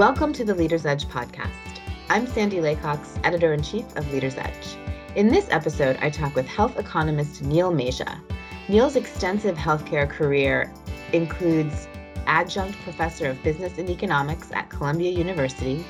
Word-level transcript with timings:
Welcome 0.00 0.32
to 0.32 0.46
the 0.46 0.54
Leader's 0.54 0.86
Edge 0.86 1.04
podcast. 1.04 1.50
I'm 2.08 2.26
Sandy 2.26 2.56
Laycox, 2.56 3.20
editor 3.22 3.52
in 3.52 3.62
chief 3.62 3.84
of 3.96 4.10
Leader's 4.10 4.38
Edge. 4.38 4.78
In 5.14 5.28
this 5.28 5.46
episode, 5.50 5.98
I 6.00 6.08
talk 6.08 6.34
with 6.34 6.46
health 6.46 6.78
economist 6.78 7.42
Neil 7.42 7.70
Masia. 7.70 8.18
Neil's 8.70 8.96
extensive 8.96 9.58
healthcare 9.58 10.08
career 10.08 10.72
includes 11.12 11.86
adjunct 12.26 12.78
professor 12.78 13.28
of 13.28 13.42
business 13.42 13.76
and 13.76 13.90
economics 13.90 14.50
at 14.52 14.70
Columbia 14.70 15.10
University, 15.10 15.84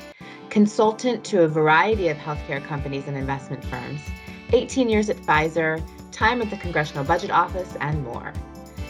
consultant 0.49 1.23
to 1.23 1.43
a 1.43 1.47
variety 1.47 2.09
of 2.09 2.17
healthcare 2.17 2.61
companies 2.61 3.07
and 3.07 3.15
investment 3.15 3.63
firms, 3.63 4.01
18 4.51 4.89
years 4.89 5.09
at 5.09 5.15
Pfizer, 5.15 5.81
time 6.11 6.41
at 6.41 6.49
the 6.49 6.57
Congressional 6.57 7.05
Budget 7.05 7.31
Office, 7.31 7.77
and 7.79 8.03
more. 8.03 8.33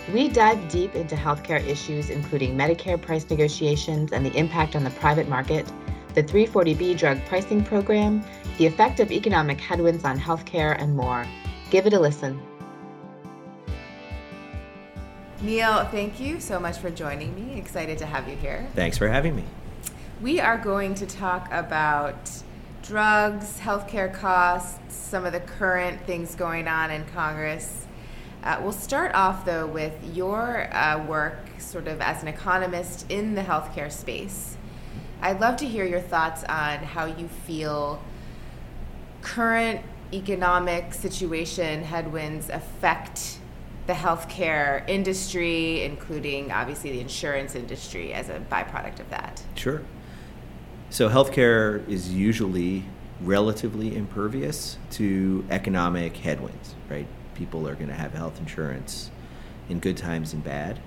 We 0.10 0.30
dive 0.30 0.68
deep 0.68 0.96
into 0.96 1.16
healthcare 1.16 1.66
issues, 1.66 2.10
including 2.10 2.58
Medicare 2.58 3.00
price 3.00 3.30
negotiations 3.30 4.12
and 4.12 4.26
the 4.26 4.36
impact 4.36 4.76
on 4.76 4.84
the 4.84 4.90
private 4.90 5.30
market, 5.30 5.72
the 6.16 6.24
340B 6.24 6.98
drug 6.98 7.24
pricing 7.26 7.64
program, 7.64 8.24
the 8.58 8.66
effect 8.66 9.00
of 9.00 9.12
economic 9.12 9.62
headwinds 9.62 10.04
on 10.04 10.20
healthcare, 10.20 10.76
and 10.82 10.96
more. 10.96 11.26
Give 11.70 11.86
it 11.86 11.94
a 11.94 12.00
listen. 12.00 12.42
Neil, 15.42 15.86
thank 15.86 16.20
you 16.20 16.40
so 16.40 16.60
much 16.60 16.80
for 16.80 16.90
joining 16.90 17.34
me. 17.36 17.58
Excited 17.58 17.98
to 18.00 18.06
have 18.06 18.28
you 18.28 18.36
here. 18.36 18.68
Thanks 18.76 18.98
for 18.98 19.08
having 19.08 19.36
me. 19.36 19.44
We 20.20 20.40
are 20.40 20.58
going 20.58 20.96
to 20.96 21.06
talk 21.06 21.48
about 21.52 22.30
drugs, 22.84 23.60
healthcare 23.60 24.12
costs, 24.14 24.80
some 24.94 25.26
of 25.26 25.32
the 25.32 25.40
current 25.40 26.02
things 26.06 26.36
going 26.36 26.68
on 26.68 26.90
in 26.90 27.06
Congress 27.06 27.81
uh, 28.44 28.60
we'll 28.62 28.72
start 28.72 29.14
off 29.14 29.46
though 29.46 29.68
with 29.68 29.94
your 30.16 30.74
uh, 30.74 31.04
work, 31.06 31.40
sort 31.60 31.88
of 31.88 32.02
as 32.02 32.22
an 32.22 32.28
economist 32.28 33.06
in 33.10 33.36
the 33.36 33.42
healthcare 33.42 33.92
space. 33.92 34.58
I'd 35.22 35.40
love 35.40 35.58
to 35.58 35.68
hear 35.68 35.86
your 35.86 36.02
thoughts 36.02 36.44
on 36.46 36.80
how 36.80 37.06
you 37.06 37.28
feel 37.28 38.02
current 39.22 39.82
economic 40.14 40.94
situation 40.94 41.84
headwinds 41.84 42.50
affect 42.50 43.38
the 43.88 43.94
healthcare 43.94 44.88
industry, 44.90 45.84
including 45.84 46.52
obviously 46.52 46.92
the 46.92 47.00
insurance 47.00 47.56
industry 47.56 48.14
as 48.14 48.30
a 48.30 48.40
byproduct 48.52 49.00
of 49.00 49.10
that. 49.10 49.44
Sure. 49.56 49.84
So, 50.90 51.10
healthcare 51.10 51.88
is 51.88 52.14
usually 52.14 52.84
relatively 53.22 53.96
impervious 53.96 54.78
to 54.92 55.46
economic 55.50 56.18
headwinds, 56.18 56.76
right? 56.90 57.08
People 57.42 57.68
are 57.68 57.74
going 57.74 57.88
to 57.88 57.96
have 57.96 58.14
health 58.14 58.38
insurance 58.38 59.10
in 59.68 59.80
good 59.80 59.98
times 59.98 60.32
and 60.32 60.44
bad. 60.44 60.80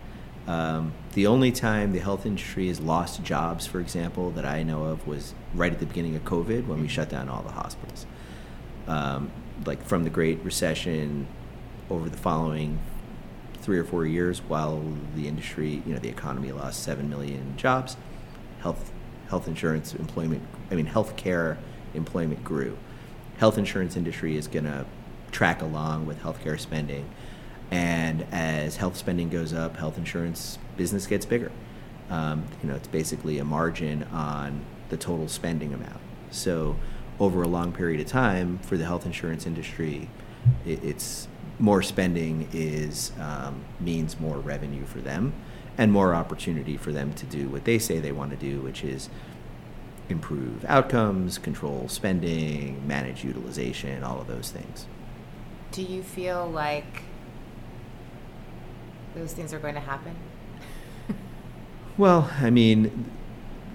Um, 0.46 0.92
the 1.14 1.26
only 1.26 1.50
time 1.50 1.92
the 1.92 1.98
health 1.98 2.24
industry 2.24 2.68
has 2.68 2.78
lost 2.78 3.24
jobs, 3.24 3.66
for 3.66 3.80
example, 3.80 4.30
that 4.32 4.44
I 4.44 4.62
know 4.62 4.84
of 4.84 5.04
was 5.04 5.34
right 5.52 5.72
at 5.72 5.80
the 5.80 5.86
beginning 5.86 6.14
of 6.14 6.22
COVID 6.22 6.68
when 6.68 6.80
we 6.80 6.86
shut 6.86 7.08
down 7.08 7.28
all 7.28 7.42
the 7.42 7.50
hospitals. 7.50 8.06
Um, 8.86 9.32
like 9.66 9.82
from 9.84 10.04
the 10.04 10.10
Great 10.10 10.38
Recession 10.44 11.26
over 11.90 12.08
the 12.08 12.16
following 12.16 12.78
three 13.54 13.78
or 13.78 13.84
four 13.84 14.06
years, 14.06 14.40
while 14.40 14.80
the 15.16 15.26
industry, 15.26 15.82
you 15.84 15.92
know, 15.92 15.98
the 15.98 16.08
economy 16.08 16.52
lost 16.52 16.84
seven 16.84 17.10
million 17.10 17.56
jobs, 17.56 17.96
health 18.60 18.92
health 19.28 19.48
insurance 19.48 19.92
employment, 19.94 20.42
I 20.70 20.76
mean, 20.76 20.86
healthcare 20.86 21.56
employment 21.94 22.44
grew. 22.44 22.78
Health 23.38 23.58
insurance 23.58 23.96
industry 23.96 24.36
is 24.36 24.46
going 24.46 24.66
to 24.66 24.86
track 25.34 25.60
along 25.60 26.06
with 26.06 26.22
healthcare 26.22 26.58
spending. 26.58 27.10
And 27.70 28.24
as 28.32 28.76
health 28.76 28.96
spending 28.96 29.28
goes 29.28 29.52
up, 29.52 29.76
health 29.76 29.98
insurance 29.98 30.58
business 30.76 31.06
gets 31.06 31.26
bigger. 31.26 31.50
Um, 32.08 32.44
you 32.62 32.68
know, 32.68 32.76
it's 32.76 32.88
basically 32.88 33.38
a 33.38 33.44
margin 33.44 34.04
on 34.04 34.64
the 34.88 34.96
total 34.96 35.28
spending 35.28 35.74
amount. 35.74 36.00
So, 36.30 36.76
over 37.18 37.42
a 37.42 37.48
long 37.48 37.72
period 37.72 38.00
of 38.00 38.06
time, 38.06 38.58
for 38.58 38.76
the 38.76 38.84
health 38.84 39.06
insurance 39.06 39.46
industry, 39.46 40.08
it, 40.66 40.82
it's 40.84 41.28
more 41.58 41.80
spending 41.82 42.48
is 42.52 43.12
um, 43.20 43.64
means 43.80 44.18
more 44.18 44.38
revenue 44.38 44.84
for 44.84 44.98
them, 45.00 45.32
and 45.78 45.90
more 45.92 46.14
opportunity 46.14 46.76
for 46.76 46.92
them 46.92 47.12
to 47.14 47.26
do 47.26 47.48
what 47.48 47.64
they 47.64 47.78
say 47.78 47.98
they 47.98 48.12
want 48.12 48.30
to 48.30 48.36
do, 48.36 48.60
which 48.60 48.84
is 48.84 49.08
improve 50.08 50.64
outcomes, 50.66 51.38
control 51.38 51.88
spending, 51.88 52.86
manage 52.86 53.24
utilization, 53.24 54.04
all 54.04 54.20
of 54.20 54.26
those 54.26 54.50
things 54.50 54.86
do 55.74 55.82
you 55.82 56.04
feel 56.04 56.48
like 56.48 57.02
those 59.16 59.32
things 59.32 59.52
are 59.52 59.58
going 59.58 59.74
to 59.74 59.80
happen? 59.80 60.14
well, 61.98 62.30
I 62.40 62.50
mean, 62.50 63.10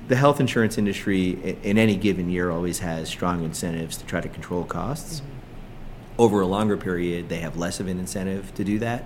the 0.08 0.16
health 0.16 0.40
insurance 0.40 0.78
industry 0.78 1.58
in 1.62 1.78
any 1.78 1.98
given 1.98 2.30
year 2.30 2.52
always 2.52 2.80
has 2.80 3.10
strong 3.10 3.44
incentives 3.44 3.98
to 3.98 4.06
try 4.06 4.22
to 4.22 4.30
control 4.30 4.64
costs. 4.64 5.20
Mm-hmm. 5.20 6.22
Over 6.22 6.42
a 6.42 6.48
longer 6.48 6.78
period, 6.78 7.28
they 7.28 7.40
have 7.40 7.58
less 7.58 7.82
of 7.82 7.88
an 7.88 8.00
incentive 8.00 8.54
to 8.56 8.64
do 8.64 8.80
that. 8.80 9.04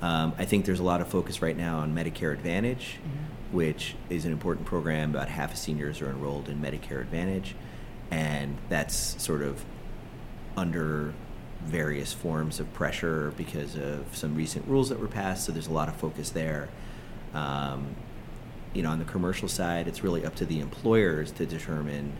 Um, 0.00 0.32
I 0.38 0.44
think 0.44 0.64
there's 0.64 0.80
a 0.80 0.84
lot 0.84 1.00
of 1.00 1.08
focus 1.08 1.42
right 1.42 1.56
now 1.56 1.78
on 1.78 1.92
Medicare 1.92 2.32
Advantage, 2.32 2.98
mm-hmm. 2.98 3.56
which 3.56 3.96
is 4.10 4.24
an 4.24 4.32
important 4.32 4.66
program. 4.66 5.10
About 5.10 5.28
half 5.28 5.52
of 5.52 5.58
seniors 5.58 6.00
are 6.00 6.08
enrolled 6.08 6.48
in 6.48 6.60
Medicare 6.60 7.00
Advantage, 7.00 7.56
and 8.12 8.58
that's 8.68 9.20
sort 9.20 9.42
of 9.42 9.64
under 10.56 11.14
various 11.64 12.12
forms 12.12 12.60
of 12.60 12.72
pressure 12.72 13.32
because 13.36 13.76
of 13.76 14.16
some 14.16 14.34
recent 14.34 14.66
rules 14.66 14.88
that 14.88 14.98
were 14.98 15.08
passed. 15.08 15.44
So 15.44 15.52
there's 15.52 15.68
a 15.68 15.72
lot 15.72 15.88
of 15.88 15.96
focus 15.96 16.30
there. 16.30 16.68
Um, 17.34 17.96
you 18.74 18.82
know, 18.82 18.90
on 18.90 18.98
the 18.98 19.04
commercial 19.04 19.48
side, 19.48 19.86
it's 19.86 20.02
really 20.02 20.24
up 20.24 20.34
to 20.36 20.46
the 20.46 20.60
employers 20.60 21.30
to 21.32 21.46
determine 21.46 22.12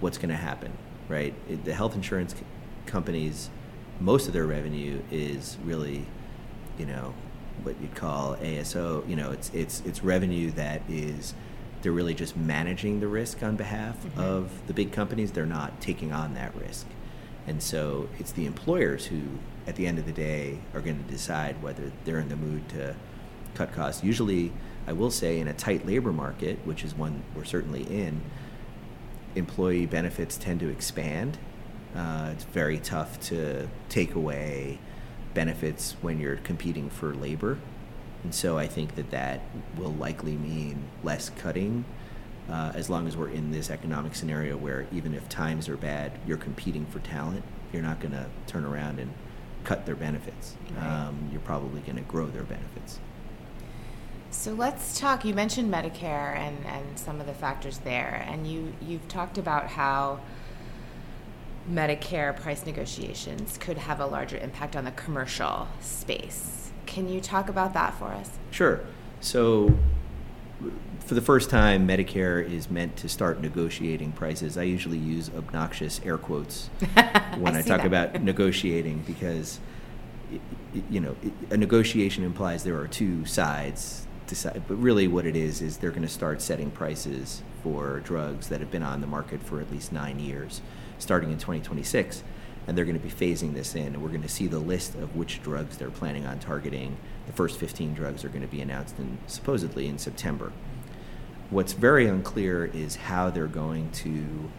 what's 0.00 0.18
going 0.18 0.30
to 0.30 0.36
happen, 0.36 0.72
right? 1.08 1.34
It, 1.48 1.64
the 1.64 1.74
health 1.74 1.94
insurance 1.94 2.34
c- 2.34 2.44
companies, 2.86 3.50
most 4.00 4.26
of 4.26 4.32
their 4.32 4.46
revenue 4.46 5.02
is 5.10 5.56
really, 5.64 6.06
you 6.78 6.86
know, 6.86 7.14
what 7.62 7.80
you'd 7.80 7.94
call 7.94 8.36
ASO. 8.36 9.08
You 9.08 9.16
know, 9.16 9.32
it's 9.32 9.50
it's 9.52 9.82
it's 9.84 10.04
revenue 10.04 10.50
that 10.52 10.82
is 10.88 11.34
they're 11.82 11.92
really 11.92 12.14
just 12.14 12.36
managing 12.36 13.00
the 13.00 13.08
risk 13.08 13.42
on 13.42 13.56
behalf 13.56 13.96
mm-hmm. 14.04 14.20
of 14.20 14.66
the 14.66 14.74
big 14.74 14.92
companies. 14.92 15.32
They're 15.32 15.46
not 15.46 15.80
taking 15.80 16.12
on 16.12 16.34
that 16.34 16.54
risk. 16.54 16.86
And 17.48 17.62
so 17.62 18.10
it's 18.18 18.32
the 18.32 18.44
employers 18.44 19.06
who, 19.06 19.22
at 19.66 19.76
the 19.76 19.86
end 19.86 19.98
of 19.98 20.04
the 20.04 20.12
day, 20.12 20.58
are 20.74 20.82
going 20.82 21.02
to 21.02 21.10
decide 21.10 21.62
whether 21.62 21.90
they're 22.04 22.20
in 22.20 22.28
the 22.28 22.36
mood 22.36 22.68
to 22.70 22.94
cut 23.54 23.72
costs. 23.72 24.04
Usually, 24.04 24.52
I 24.86 24.92
will 24.92 25.10
say, 25.10 25.40
in 25.40 25.48
a 25.48 25.54
tight 25.54 25.86
labor 25.86 26.12
market, 26.12 26.58
which 26.64 26.84
is 26.84 26.94
one 26.94 27.22
we're 27.34 27.44
certainly 27.44 27.84
in, 27.84 28.20
employee 29.34 29.86
benefits 29.86 30.36
tend 30.36 30.60
to 30.60 30.68
expand. 30.68 31.38
Uh, 31.96 32.32
it's 32.32 32.44
very 32.44 32.78
tough 32.78 33.18
to 33.20 33.68
take 33.88 34.14
away 34.14 34.78
benefits 35.32 35.96
when 36.02 36.20
you're 36.20 36.36
competing 36.36 36.90
for 36.90 37.14
labor. 37.14 37.58
And 38.24 38.34
so 38.34 38.58
I 38.58 38.66
think 38.66 38.94
that 38.96 39.10
that 39.10 39.40
will 39.74 39.94
likely 39.94 40.36
mean 40.36 40.90
less 41.02 41.30
cutting 41.30 41.86
uh, 42.48 42.72
as 42.74 42.88
long 42.88 43.06
as 43.06 43.16
we're 43.16 43.28
in 43.28 43.50
this 43.50 43.70
economic 43.70 44.14
scenario 44.14 44.56
where 44.56 44.86
even 44.92 45.14
if 45.14 45.28
times 45.28 45.68
are 45.68 45.76
bad, 45.76 46.12
you're 46.26 46.38
competing 46.38 46.86
for 46.86 46.98
talent. 47.00 47.44
You're 47.72 47.82
not 47.82 48.00
going 48.00 48.12
to 48.12 48.26
turn 48.46 48.64
around 48.64 48.98
and 48.98 49.12
cut 49.64 49.84
their 49.84 49.96
benefits. 49.96 50.56
Right. 50.74 50.86
Um, 50.86 51.28
you're 51.30 51.40
probably 51.40 51.80
going 51.82 51.96
to 51.96 52.02
grow 52.02 52.26
their 52.26 52.44
benefits. 52.44 52.98
So 54.30 54.52
let's 54.52 54.98
talk. 54.98 55.24
You 55.24 55.34
mentioned 55.34 55.72
Medicare 55.72 56.36
and, 56.36 56.64
and 56.66 56.98
some 56.98 57.20
of 57.20 57.26
the 57.26 57.34
factors 57.34 57.78
there, 57.78 58.26
and 58.28 58.46
you 58.46 58.74
you've 58.80 59.08
talked 59.08 59.38
about 59.38 59.68
how 59.68 60.20
Medicare 61.70 62.36
price 62.36 62.64
negotiations 62.64 63.58
could 63.58 63.78
have 63.78 64.00
a 64.00 64.06
larger 64.06 64.36
impact 64.36 64.76
on 64.76 64.84
the 64.84 64.90
commercial 64.92 65.68
space. 65.80 66.70
Can 66.86 67.08
you 67.08 67.20
talk 67.20 67.48
about 67.48 67.74
that 67.74 67.98
for 67.98 68.08
us? 68.08 68.30
Sure. 68.50 68.80
So 69.20 69.76
for 71.08 71.14
the 71.14 71.22
first 71.22 71.48
time, 71.48 71.88
Medicare 71.88 72.46
is 72.46 72.70
meant 72.70 72.94
to 72.96 73.08
start 73.08 73.40
negotiating 73.40 74.12
prices. 74.12 74.58
I 74.58 74.64
usually 74.64 74.98
use 74.98 75.30
obnoxious 75.34 76.02
air 76.04 76.18
quotes 76.18 76.66
when 77.38 77.56
I, 77.56 77.60
I 77.60 77.62
talk 77.62 77.78
that. 77.78 77.86
about 77.86 78.22
negotiating 78.22 79.04
because, 79.06 79.58
you 80.90 81.00
know, 81.00 81.16
a 81.48 81.56
negotiation 81.56 82.24
implies 82.24 82.62
there 82.62 82.78
are 82.78 82.86
two 82.86 83.24
sides. 83.24 84.06
Decide, 84.26 84.64
but 84.68 84.74
really, 84.74 85.08
what 85.08 85.24
it 85.24 85.34
is 85.34 85.62
is 85.62 85.78
they're 85.78 85.88
going 85.88 86.02
to 86.02 86.08
start 86.08 86.42
setting 86.42 86.70
prices 86.70 87.42
for 87.62 88.00
drugs 88.00 88.48
that 88.48 88.60
have 88.60 88.70
been 88.70 88.82
on 88.82 89.00
the 89.00 89.06
market 89.06 89.42
for 89.42 89.62
at 89.62 89.72
least 89.72 89.90
nine 89.90 90.20
years, 90.20 90.60
starting 90.98 91.32
in 91.32 91.38
2026, 91.38 92.22
and 92.66 92.76
they're 92.76 92.84
going 92.84 93.00
to 93.00 93.02
be 93.02 93.08
phasing 93.10 93.54
this 93.54 93.74
in. 93.74 93.86
And 93.86 94.02
we're 94.02 94.10
going 94.10 94.20
to 94.20 94.28
see 94.28 94.46
the 94.46 94.58
list 94.58 94.94
of 94.96 95.16
which 95.16 95.42
drugs 95.42 95.78
they're 95.78 95.88
planning 95.88 96.26
on 96.26 96.38
targeting. 96.38 96.98
The 97.26 97.32
first 97.32 97.58
15 97.58 97.94
drugs 97.94 98.26
are 98.26 98.28
going 98.28 98.42
to 98.42 98.46
be 98.46 98.60
announced 98.60 98.98
in 98.98 99.16
supposedly 99.26 99.88
in 99.88 99.96
September. 99.96 100.52
What's 101.50 101.72
very 101.72 102.06
unclear 102.06 102.66
is 102.66 102.96
how 102.96 103.30
they're 103.30 103.46
going 103.46 103.90
to 103.92 104.50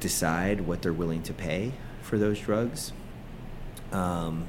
decide 0.00 0.62
what 0.62 0.82
they're 0.82 0.92
willing 0.92 1.22
to 1.22 1.32
pay 1.32 1.72
for 2.02 2.18
those 2.18 2.38
drugs. 2.40 2.92
Um, 3.90 4.46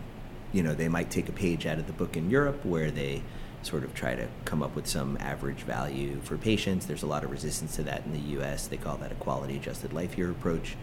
you 0.51 0.63
know, 0.63 0.73
they 0.73 0.89
might 0.89 1.09
take 1.09 1.29
a 1.29 1.31
page 1.31 1.65
out 1.65 1.79
of 1.79 1.87
the 1.87 1.93
book 1.93 2.17
in 2.17 2.29
Europe 2.29 2.65
where 2.65 2.91
they 2.91 3.23
sort 3.61 3.83
of 3.83 3.93
try 3.93 4.15
to 4.15 4.27
come 4.45 4.61
up 4.61 4.75
with 4.75 4.87
some 4.87 5.17
average 5.19 5.61
value 5.61 6.19
for 6.23 6.37
patients. 6.37 6.85
There's 6.85 7.03
a 7.03 7.07
lot 7.07 7.23
of 7.23 7.31
resistance 7.31 7.75
to 7.77 7.83
that 7.83 8.05
in 8.05 8.11
the 8.11 8.39
US. 8.39 8.67
They 8.67 8.77
call 8.77 8.97
that 8.97 9.11
a 9.11 9.15
quality 9.15 9.55
adjusted 9.55 9.93
life 9.93 10.17
year 10.17 10.29
approach. 10.29 10.75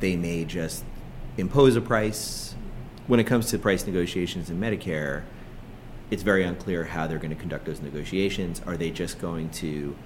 They 0.00 0.16
may 0.16 0.44
just 0.44 0.84
impose 1.36 1.76
a 1.76 1.80
price. 1.80 2.54
When 3.06 3.20
it 3.20 3.24
comes 3.24 3.50
to 3.50 3.58
price 3.58 3.86
negotiations 3.86 4.48
in 4.48 4.60
Medicare, 4.60 5.24
it's 6.10 6.22
very 6.22 6.44
unclear 6.44 6.84
how 6.84 7.06
they're 7.06 7.18
going 7.18 7.34
to 7.34 7.40
conduct 7.40 7.64
those 7.64 7.80
negotiations. 7.80 8.60
Are 8.66 8.76
they 8.76 8.90
just 8.90 9.18
going 9.18 9.50
to 9.50 9.96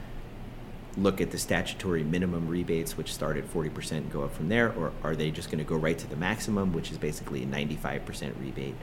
look 0.96 1.20
at 1.20 1.30
the 1.30 1.38
statutory 1.38 2.02
minimum 2.02 2.48
rebates, 2.48 2.96
which 2.96 3.12
start 3.12 3.36
at 3.36 3.44
40% 3.44 3.92
and 3.92 4.12
go 4.12 4.22
up 4.22 4.34
from 4.34 4.48
there, 4.48 4.72
or 4.72 4.92
are 5.02 5.14
they 5.14 5.30
just 5.30 5.50
going 5.50 5.58
to 5.58 5.68
go 5.68 5.76
right 5.76 5.98
to 5.98 6.08
the 6.08 6.16
maximum, 6.16 6.72
which 6.72 6.90
is 6.90 6.98
basically 6.98 7.42
a 7.42 7.46
95% 7.46 8.40
rebate? 8.40 8.74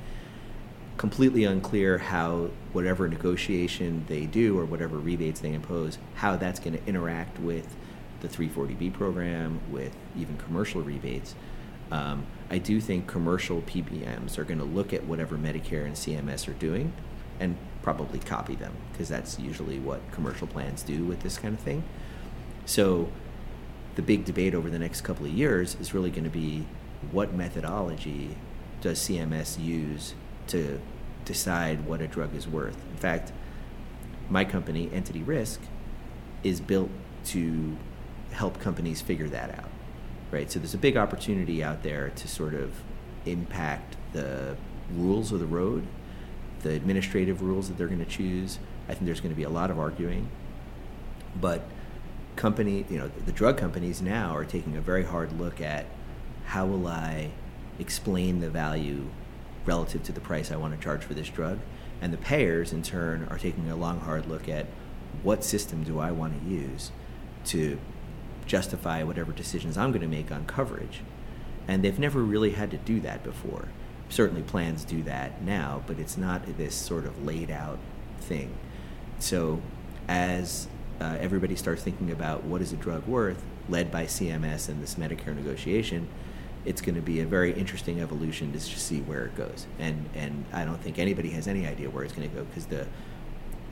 Completely 0.97 1.43
unclear 1.43 1.97
how 1.97 2.49
whatever 2.71 3.07
negotiation 3.07 4.05
they 4.07 4.25
do 4.25 4.57
or 4.57 4.65
whatever 4.65 4.97
rebates 4.97 5.41
they 5.41 5.53
impose, 5.53 5.97
how 6.15 6.37
that's 6.37 6.59
going 6.59 6.77
to 6.77 6.85
interact 6.87 7.39
with 7.39 7.75
the 8.21 8.27
340B 8.29 8.93
program, 8.93 9.59
with 9.69 9.95
even 10.17 10.37
commercial 10.37 10.81
rebates. 10.81 11.35
Um, 11.91 12.25
I 12.49 12.57
do 12.57 12.79
think 12.79 13.07
commercial 13.07 13.61
PBMs 13.61 14.37
are 14.37 14.43
going 14.43 14.59
to 14.59 14.65
look 14.65 14.93
at 14.93 15.05
whatever 15.05 15.37
Medicare 15.37 15.85
and 15.85 15.95
CMS 15.95 16.47
are 16.47 16.53
doing 16.53 16.93
and 17.39 17.57
probably 17.81 18.19
copy 18.19 18.55
them 18.55 18.73
because 18.91 19.09
that's 19.09 19.39
usually 19.39 19.79
what 19.79 19.99
commercial 20.11 20.47
plans 20.47 20.81
do 20.83 21.03
with 21.03 21.21
this 21.21 21.37
kind 21.37 21.53
of 21.53 21.59
thing. 21.59 21.83
So 22.65 23.09
the 23.95 24.01
big 24.01 24.25
debate 24.25 24.55
over 24.55 24.69
the 24.69 24.79
next 24.79 25.01
couple 25.01 25.25
of 25.25 25.31
years 25.31 25.75
is 25.79 25.93
really 25.93 26.09
going 26.09 26.23
to 26.23 26.29
be 26.29 26.65
what 27.11 27.33
methodology 27.33 28.35
does 28.81 28.99
CMS 28.99 29.63
use 29.63 30.15
to 30.47 30.79
decide 31.23 31.85
what 31.85 32.01
a 32.01 32.07
drug 32.07 32.35
is 32.35 32.47
worth. 32.47 32.77
In 32.91 32.97
fact, 32.97 33.31
my 34.29 34.45
company, 34.45 34.89
Entity 34.91 35.23
Risk, 35.23 35.61
is 36.43 36.59
built 36.59 36.89
to 37.25 37.77
help 38.31 38.59
companies 38.59 39.01
figure 39.01 39.29
that 39.29 39.57
out. 39.57 39.69
Right? 40.35 40.51
So 40.51 40.59
there's 40.59 40.73
a 40.73 40.77
big 40.77 40.97
opportunity 40.97 41.63
out 41.63 41.81
there 41.81 42.09
to 42.09 42.27
sort 42.27 42.55
of 42.55 42.73
impact 43.25 43.95
the 44.11 44.57
rules 44.93 45.31
of 45.31 45.39
the 45.39 45.45
road, 45.45 45.87
the 46.61 46.71
administrative 46.71 47.41
rules 47.41 47.69
that 47.69 47.77
they're 47.77 47.87
going 47.87 48.03
to 48.03 48.11
choose. 48.11 48.59
I 48.89 48.95
think 48.95 49.05
there's 49.05 49.21
going 49.21 49.33
to 49.33 49.37
be 49.37 49.43
a 49.43 49.49
lot 49.49 49.71
of 49.71 49.79
arguing. 49.79 50.27
But 51.39 51.63
company, 52.35 52.85
you 52.89 52.97
know, 52.97 53.09
the 53.25 53.31
drug 53.31 53.57
companies 53.57 54.01
now 54.01 54.35
are 54.35 54.43
taking 54.43 54.75
a 54.75 54.81
very 54.81 55.05
hard 55.05 55.39
look 55.39 55.61
at 55.61 55.85
how 56.47 56.65
will 56.65 56.85
I 56.85 57.31
explain 57.79 58.41
the 58.41 58.49
value 58.49 59.05
relative 59.65 60.03
to 60.03 60.11
the 60.11 60.19
price 60.19 60.51
I 60.51 60.57
want 60.57 60.77
to 60.77 60.83
charge 60.83 61.05
for 61.05 61.13
this 61.13 61.29
drug, 61.29 61.59
and 62.01 62.11
the 62.11 62.17
payers 62.17 62.73
in 62.73 62.83
turn 62.83 63.25
are 63.29 63.37
taking 63.37 63.69
a 63.69 63.75
long 63.77 64.01
hard 64.01 64.25
look 64.25 64.49
at 64.49 64.65
what 65.23 65.45
system 65.45 65.83
do 65.83 65.97
I 65.97 66.11
want 66.11 66.37
to 66.43 66.49
use 66.49 66.91
to 67.45 67.79
justify 68.45 69.03
whatever 69.03 69.31
decisions 69.31 69.77
I'm 69.77 69.91
going 69.91 70.01
to 70.01 70.07
make 70.07 70.31
on 70.31 70.45
coverage. 70.45 71.01
And 71.67 71.83
they've 71.83 71.97
never 71.97 72.21
really 72.21 72.51
had 72.51 72.71
to 72.71 72.77
do 72.77 72.99
that 73.01 73.23
before. 73.23 73.69
Certainly 74.09 74.43
plans 74.43 74.85
do 74.85 75.01
that 75.03 75.41
now, 75.41 75.83
but 75.87 75.97
it's 75.99 76.17
not 76.17 76.57
this 76.57 76.75
sort 76.75 77.05
of 77.05 77.25
laid 77.25 77.49
out 77.49 77.79
thing. 78.19 78.55
So 79.19 79.61
as 80.07 80.67
uh, 81.01 81.17
everybody 81.19 81.55
starts 81.55 81.81
thinking 81.81 82.11
about 82.11 82.43
what 82.43 82.61
is 82.61 82.71
a 82.71 82.75
drug 82.75 83.05
worth, 83.07 83.43
led 83.67 83.91
by 83.91 84.05
CMS 84.05 84.69
and 84.69 84.81
this 84.81 84.95
Medicare 84.95 85.35
negotiation, 85.35 86.07
it's 86.65 86.81
going 86.81 86.95
to 86.95 87.01
be 87.01 87.19
a 87.19 87.25
very 87.25 87.53
interesting 87.53 88.01
evolution 88.01 88.51
to 88.51 88.59
see 88.59 89.01
where 89.01 89.25
it 89.25 89.35
goes. 89.35 89.67
And 89.79 90.09
and 90.15 90.45
I 90.51 90.65
don't 90.65 90.81
think 90.81 90.99
anybody 90.99 91.29
has 91.31 91.47
any 91.47 91.65
idea 91.67 91.89
where 91.89 92.03
it's 92.03 92.13
going 92.13 92.29
to 92.29 92.35
go 92.35 92.43
because 92.43 92.65
the 92.65 92.87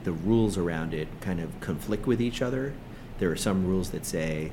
the 0.03 0.11
rules 0.11 0.57
around 0.57 0.93
it 0.93 1.07
kind 1.21 1.39
of 1.39 1.59
conflict 1.59 2.05
with 2.05 2.21
each 2.21 2.41
other. 2.41 2.73
There 3.19 3.31
are 3.31 3.35
some 3.35 3.65
rules 3.65 3.91
that 3.91 4.05
say 4.05 4.51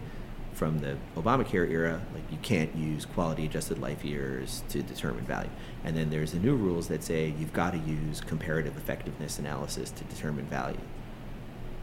from 0.53 0.81
the 0.81 0.97
Obamacare 1.17 1.71
era, 1.71 2.03
like 2.13 2.25
you 2.31 2.39
can't 2.43 2.75
use 2.75 3.07
quality 3.07 3.47
adjusted 3.47 3.79
life 3.79 4.05
years 4.05 4.63
to 4.69 4.83
determine 4.83 5.25
value. 5.25 5.51
And 5.85 5.97
then 5.97 6.11
there's 6.11 6.33
the 6.33 6.39
new 6.39 6.55
rules 6.55 6.89
that 6.89 7.03
say 7.03 7.33
you've 7.39 7.53
got 7.53 7.73
to 7.73 7.79
use 7.79 8.21
comparative 8.21 8.77
effectiveness 8.77 9.39
analysis 9.39 9.91
to 9.91 10.05
determine 10.05 10.45
value. 10.47 10.81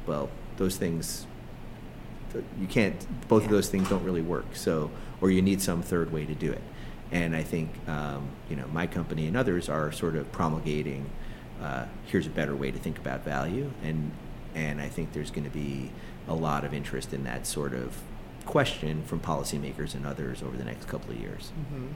Well, 0.05 0.29
those 0.57 0.77
things 0.77 1.25
you 2.59 2.67
can't 2.67 3.07
both 3.27 3.43
yeah. 3.43 3.47
of 3.47 3.51
those 3.51 3.69
things 3.69 3.89
don't 3.89 4.03
really 4.03 4.21
work 4.21 4.55
so 4.55 4.91
or 5.21 5.31
you 5.31 5.41
need 5.41 5.61
some 5.61 5.81
third 5.81 6.11
way 6.11 6.25
to 6.25 6.35
do 6.35 6.51
it 6.51 6.61
and 7.11 7.35
i 7.35 7.41
think 7.41 7.71
um, 7.87 8.27
you 8.49 8.55
know 8.55 8.67
my 8.73 8.85
company 8.85 9.27
and 9.27 9.37
others 9.37 9.69
are 9.69 9.91
sort 9.91 10.15
of 10.15 10.31
promulgating 10.31 11.09
uh, 11.61 11.85
here's 12.05 12.27
a 12.27 12.31
better 12.31 12.55
way 12.55 12.69
to 12.69 12.77
think 12.77 12.97
about 12.97 13.23
value 13.23 13.71
and 13.83 14.11
and 14.55 14.81
i 14.81 14.87
think 14.87 15.13
there's 15.13 15.31
going 15.31 15.43
to 15.43 15.49
be 15.49 15.89
a 16.27 16.33
lot 16.33 16.63
of 16.63 16.73
interest 16.73 17.13
in 17.13 17.23
that 17.23 17.47
sort 17.47 17.73
of 17.73 17.97
question 18.45 19.03
from 19.03 19.19
policymakers 19.19 19.93
and 19.93 20.05
others 20.05 20.41
over 20.41 20.55
the 20.55 20.63
next 20.63 20.87
couple 20.87 21.11
of 21.11 21.19
years 21.19 21.51
mm-hmm 21.59 21.87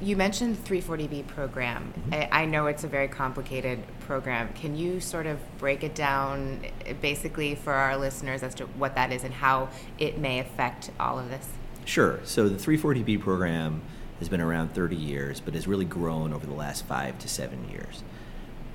you 0.00 0.16
mentioned 0.16 0.56
the 0.56 0.68
340B 0.68 1.26
program. 1.26 1.92
Mm-hmm. 1.96 2.14
I, 2.14 2.42
I, 2.42 2.44
know 2.44 2.66
it's 2.66 2.84
a 2.84 2.88
very 2.88 3.08
complicated 3.08 3.82
program. 4.00 4.52
Can 4.52 4.76
you 4.76 5.00
sort 5.00 5.26
of 5.26 5.38
break 5.58 5.82
it 5.84 5.94
down 5.94 6.64
eh, 6.84 6.92
basically 7.00 7.54
for 7.54 7.72
our 7.72 7.96
listeners 7.96 8.42
as 8.42 8.54
to 8.56 8.66
what 8.66 8.94
that 8.94 9.12
is 9.12 9.24
and 9.24 9.32
how 9.32 9.68
it 9.98 10.18
may 10.18 10.38
affect 10.38 10.90
all 11.00 11.18
of 11.18 11.30
this? 11.30 11.48
Sure. 11.84 12.20
So 12.24 12.48
the 12.48 12.56
340B 12.56 13.20
program 13.20 13.82
has 14.18 14.28
been 14.28 14.40
around 14.40 14.74
30 14.74 14.96
years, 14.96 15.40
but 15.40 15.54
has 15.54 15.66
really 15.66 15.84
grown 15.84 16.32
over 16.32 16.46
the 16.46 16.54
last 16.54 16.84
five 16.84 17.18
to 17.20 17.28
seven 17.28 17.68
years. 17.70 18.02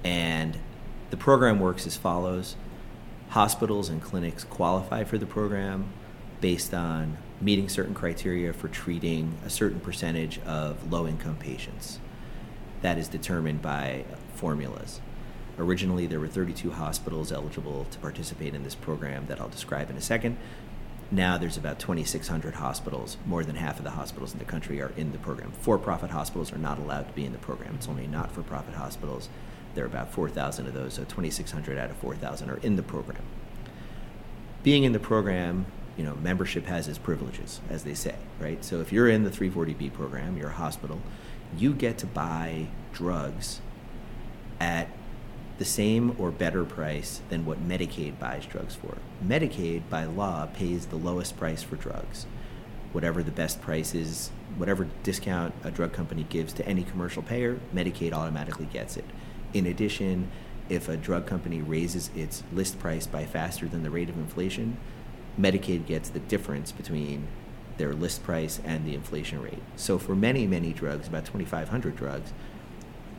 And 0.03 0.57
the 1.11 1.17
program 1.17 1.59
works 1.59 1.85
as 1.85 1.97
follows 1.97 2.55
hospitals 3.31 3.87
and 3.87 4.01
clinics 4.01 4.43
qualify 4.43 5.05
for 5.05 5.17
the 5.17 5.25
program 5.25 5.85
based 6.41 6.73
on 6.73 7.17
meeting 7.39 7.69
certain 7.69 7.93
criteria 7.93 8.51
for 8.51 8.67
treating 8.67 9.37
a 9.45 9.49
certain 9.49 9.79
percentage 9.79 10.39
of 10.39 10.91
low 10.91 11.07
income 11.07 11.37
patients. 11.37 11.99
That 12.81 12.97
is 12.97 13.07
determined 13.07 13.61
by 13.61 14.03
formulas. 14.35 14.99
Originally, 15.57 16.07
there 16.07 16.19
were 16.19 16.27
32 16.27 16.71
hospitals 16.71 17.31
eligible 17.31 17.85
to 17.91 17.99
participate 17.99 18.53
in 18.53 18.63
this 18.63 18.75
program 18.75 19.27
that 19.27 19.39
I'll 19.39 19.49
describe 19.49 19.89
in 19.89 19.95
a 19.95 20.01
second. 20.01 20.37
Now 21.09 21.37
there's 21.37 21.57
about 21.57 21.79
2,600 21.79 22.55
hospitals. 22.55 23.15
More 23.25 23.45
than 23.45 23.55
half 23.55 23.77
of 23.77 23.85
the 23.85 23.91
hospitals 23.91 24.33
in 24.33 24.39
the 24.39 24.45
country 24.45 24.81
are 24.81 24.91
in 24.97 25.13
the 25.13 25.17
program. 25.17 25.53
For 25.53 25.77
profit 25.77 26.09
hospitals 26.09 26.51
are 26.51 26.57
not 26.57 26.79
allowed 26.79 27.07
to 27.07 27.13
be 27.13 27.25
in 27.25 27.31
the 27.31 27.37
program. 27.37 27.75
It's 27.75 27.87
only 27.87 28.07
not 28.07 28.31
for 28.31 28.43
profit 28.43 28.75
hospitals. 28.75 29.29
There 29.75 29.83
are 29.83 29.87
about 29.87 30.11
4,000 30.11 30.67
of 30.67 30.73
those, 30.73 30.95
so 30.95 31.03
2,600 31.03 31.77
out 31.77 31.89
of 31.89 31.97
4,000 31.97 32.49
are 32.49 32.57
in 32.57 32.75
the 32.75 32.83
program. 32.83 33.23
Being 34.63 34.83
in 34.83 34.91
the 34.91 34.99
program 34.99 35.65
you 35.97 36.03
know, 36.03 36.15
membership 36.15 36.65
has 36.65 36.87
its 36.87 36.97
privileges, 36.97 37.59
as 37.69 37.83
they 37.83 37.93
say, 37.93 38.15
right? 38.39 38.63
So 38.63 38.79
if 38.79 38.91
you're 38.91 39.09
in 39.09 39.23
the 39.23 39.29
340B 39.29 39.93
program, 39.93 40.37
you're 40.37 40.49
a 40.49 40.53
hospital, 40.53 41.01
you 41.57 41.73
get 41.73 41.97
to 41.99 42.05
buy 42.05 42.67
drugs 42.93 43.61
at 44.59 44.87
the 45.57 45.65
same 45.65 46.15
or 46.17 46.31
better 46.31 46.63
price 46.63 47.21
than 47.29 47.45
what 47.45 47.67
Medicaid 47.67 48.17
buys 48.19 48.45
drugs 48.45 48.73
for. 48.73 48.97
Medicaid, 49.23 49.83
by 49.89 50.05
law, 50.05 50.47
pays 50.47 50.87
the 50.87 50.95
lowest 50.95 51.37
price 51.37 51.61
for 51.61 51.75
drugs. 51.75 52.25
Whatever 52.93 53.21
the 53.21 53.31
best 53.31 53.61
price 53.61 53.93
is, 53.93 54.31
whatever 54.57 54.87
discount 55.03 55.53
a 55.63 55.71
drug 55.71 55.93
company 55.93 56.25
gives 56.29 56.51
to 56.53 56.67
any 56.67 56.83
commercial 56.83 57.21
payer, 57.21 57.59
Medicaid 57.75 58.11
automatically 58.11 58.65
gets 58.65 58.97
it. 58.97 59.05
In 59.53 59.65
addition, 59.65 60.29
if 60.69 60.87
a 60.87 60.95
drug 60.95 61.25
company 61.25 61.61
raises 61.61 62.09
its 62.15 62.43
list 62.53 62.79
price 62.79 63.05
by 63.05 63.25
faster 63.25 63.67
than 63.67 63.83
the 63.83 63.89
rate 63.89 64.09
of 64.09 64.17
inflation, 64.17 64.77
Medicaid 65.39 65.85
gets 65.85 66.09
the 66.09 66.19
difference 66.19 66.71
between 66.71 67.27
their 67.77 67.93
list 67.93 68.23
price 68.23 68.61
and 68.63 68.85
the 68.85 68.93
inflation 68.93 69.41
rate. 69.41 69.61
So 69.75 69.97
for 69.97 70.15
many, 70.15 70.47
many 70.47 70.71
drugs, 70.71 71.07
about 71.07 71.25
2,500 71.25 71.95
drugs, 71.95 72.31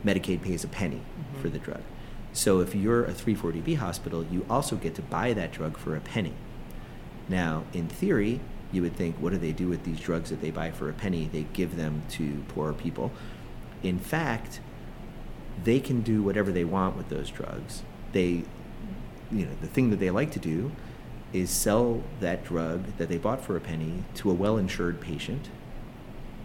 Medicaid 0.04 0.42
pays 0.42 0.64
a 0.64 0.68
penny 0.68 0.96
mm-hmm. 0.96 1.42
for 1.42 1.48
the 1.48 1.58
drug. 1.58 1.82
So 2.32 2.60
if 2.60 2.74
you're 2.74 3.04
a 3.04 3.12
340B 3.12 3.76
hospital, 3.76 4.24
you 4.24 4.46
also 4.48 4.76
get 4.76 4.94
to 4.94 5.02
buy 5.02 5.32
that 5.34 5.52
drug 5.52 5.76
for 5.76 5.96
a 5.96 6.00
penny. 6.00 6.34
Now, 7.28 7.64
in 7.72 7.88
theory, 7.88 8.40
you 8.72 8.82
would 8.82 8.96
think, 8.96 9.16
what 9.16 9.32
do 9.32 9.38
they 9.38 9.52
do 9.52 9.68
with 9.68 9.84
these 9.84 10.00
drugs 10.00 10.30
that 10.30 10.40
they 10.40 10.50
buy 10.50 10.70
for 10.70 10.88
a 10.88 10.94
penny? 10.94 11.28
They 11.30 11.46
give 11.52 11.76
them 11.76 12.02
to 12.10 12.42
poor 12.48 12.72
people. 12.72 13.12
In 13.82 13.98
fact, 13.98 14.60
they 15.64 15.80
can 15.80 16.02
do 16.02 16.23
whatever 16.23 16.50
they 16.50 16.64
want 16.64 16.97
with 16.97 17.09
those 17.09 17.30
drugs. 17.30 17.82
They, 18.12 18.44
you 19.30 19.47
know, 19.47 19.52
the 19.61 19.66
thing 19.66 19.90
that 19.90 20.00
they 20.00 20.11
like 20.11 20.30
to 20.32 20.38
do 20.38 20.73
is 21.32 21.50
sell 21.50 22.02
that 22.21 22.44
drug 22.44 22.97
that 22.99 23.09
they 23.09 23.18
bought 23.18 23.42
for 23.42 23.56
a 23.56 23.61
penny 23.61 24.04
to 24.14 24.30
a 24.30 24.35
well 24.35 24.56
insured 24.56 25.00
patient, 25.00 25.49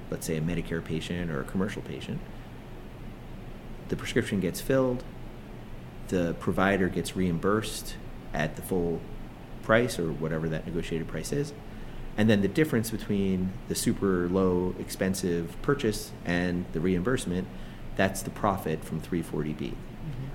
let's 0.10 0.26
say 0.26 0.38
a 0.38 0.42
Medicare 0.42 0.84
patient 0.84 1.30
or 1.30 1.42
a 1.42 1.44
commercial 1.44 1.82
patient. 1.82 2.20
The 3.90 3.96
prescription 3.96 4.40
gets 4.40 4.62
filled, 4.62 5.04
the 6.08 6.36
provider 6.40 6.88
gets 6.88 7.16
reimbursed 7.16 7.96
at 8.34 8.56
the 8.56 8.62
full 8.62 9.02
price 9.64 10.00
or 10.00 10.12
whatever 10.12 10.48
that 10.50 10.66
negotiated 10.66 11.08
price 11.08 11.32
is. 11.32 11.54
And 12.16 12.30
then 12.30 12.42
the 12.42 12.48
difference 12.48 12.90
between 12.90 13.54
the 13.68 13.76
super 13.76 14.28
low 14.28 14.74
expensive 14.80 15.56
purchase 15.62 16.12
and 16.26 16.66
the 16.74 16.80
reimbursement, 16.80 17.48
that's 17.98 18.22
the 18.22 18.30
profit 18.30 18.86
from 18.86 19.02
340B. 19.02 19.58
Mm-hmm. 19.58 19.74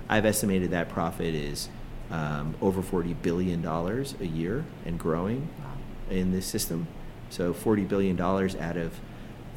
I've 0.09 0.25
estimated 0.25 0.69
that 0.71 0.89
profit 0.89 1.33
is 1.33 1.69
um, 2.11 2.55
over 2.61 2.83
$40 2.83 3.19
billion 3.21 3.65
a 3.65 4.25
year 4.25 4.65
and 4.85 4.99
growing 4.99 5.49
wow. 5.59 5.71
in 6.11 6.31
this 6.31 6.45
system. 6.45 6.87
So 7.29 7.53
$40 7.53 7.87
billion 7.87 8.19
out 8.21 8.77
of 8.77 8.99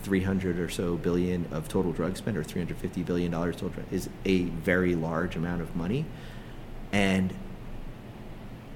300 0.03 0.59
or 0.61 0.69
so 0.69 0.97
billion 0.97 1.47
of 1.51 1.69
total 1.69 1.93
drug 1.93 2.17
spend 2.17 2.37
or 2.37 2.45
350 2.45 3.03
billion 3.03 3.33
dollars 3.33 3.57
total 3.57 3.83
is 3.91 4.09
a 4.25 4.45
very 4.45 4.95
large 4.95 5.35
amount 5.35 5.61
of 5.61 5.75
money 5.75 6.07
and 6.93 7.35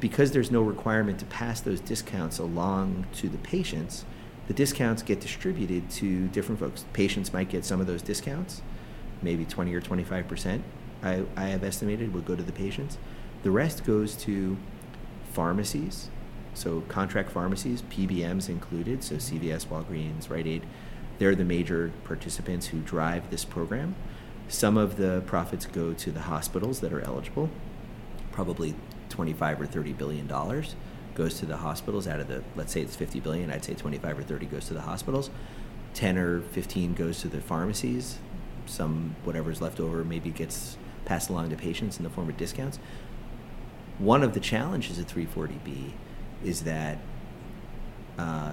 because 0.00 0.32
there's 0.32 0.50
no 0.50 0.60
requirement 0.60 1.20
to 1.20 1.24
pass 1.26 1.60
those 1.60 1.78
discounts 1.78 2.40
along 2.40 3.06
to 3.14 3.28
the 3.28 3.38
patients 3.38 4.04
the 4.48 4.54
discounts 4.54 5.04
get 5.04 5.20
distributed 5.20 5.88
to 5.88 6.26
different 6.28 6.58
folks 6.58 6.84
patients 6.92 7.32
might 7.32 7.48
get 7.48 7.64
some 7.64 7.80
of 7.80 7.86
those 7.86 8.02
discounts 8.02 8.60
maybe 9.22 9.44
20 9.44 9.74
or 9.74 9.80
25 9.80 10.28
percent 10.28 10.64
I, 11.02 11.24
I 11.36 11.46
have 11.46 11.64
estimated 11.64 12.12
will 12.12 12.20
go 12.20 12.36
to 12.36 12.42
the 12.42 12.52
patients 12.52 12.98
the 13.42 13.50
rest 13.50 13.84
goes 13.84 14.14
to 14.16 14.56
pharmacies 15.32 16.10
so 16.54 16.82
contract 16.82 17.30
pharmacies 17.30 17.82
pbms 17.82 18.48
included 18.48 19.02
so 19.04 19.16
cvs 19.16 19.66
walgreens 19.66 20.28
rite 20.30 20.46
aid 20.46 20.62
they're 21.20 21.34
the 21.34 21.44
major 21.44 21.92
participants 22.04 22.68
who 22.68 22.80
drive 22.80 23.30
this 23.30 23.44
program. 23.44 23.94
Some 24.48 24.78
of 24.78 24.96
the 24.96 25.22
profits 25.26 25.66
go 25.66 25.92
to 25.92 26.10
the 26.10 26.22
hospitals 26.22 26.80
that 26.80 26.94
are 26.94 27.02
eligible. 27.02 27.50
Probably 28.32 28.74
25 29.10 29.60
or 29.60 29.66
30 29.66 29.92
billion 29.92 30.26
dollars 30.26 30.76
goes 31.14 31.38
to 31.40 31.44
the 31.44 31.58
hospitals 31.58 32.08
out 32.08 32.20
of 32.20 32.28
the 32.28 32.42
let's 32.56 32.72
say 32.72 32.80
it's 32.80 32.96
50 32.96 33.20
billion, 33.20 33.50
I'd 33.50 33.64
say 33.64 33.74
25 33.74 34.20
or 34.20 34.22
30 34.22 34.46
goes 34.46 34.66
to 34.68 34.74
the 34.74 34.80
hospitals. 34.80 35.28
10 35.92 36.16
or 36.16 36.40
15 36.40 36.94
goes 36.94 37.20
to 37.20 37.28
the 37.28 37.42
pharmacies. 37.42 38.18
Some 38.66 39.16
whatever's 39.24 39.60
left 39.60 39.80
over 39.80 40.04
maybe 40.04 40.30
gets 40.30 40.76
passed 41.04 41.30
along 41.30 41.50
to 41.50 41.56
patients 41.56 41.96
in 41.98 42.04
the 42.04 42.10
form 42.10 42.28
of 42.28 42.36
discounts. 42.36 42.78
One 43.98 44.22
of 44.22 44.34
the 44.34 44.40
challenges 44.40 44.98
of 44.98 45.06
340B 45.06 45.92
is 46.44 46.62
that 46.62 46.98
uh, 48.18 48.52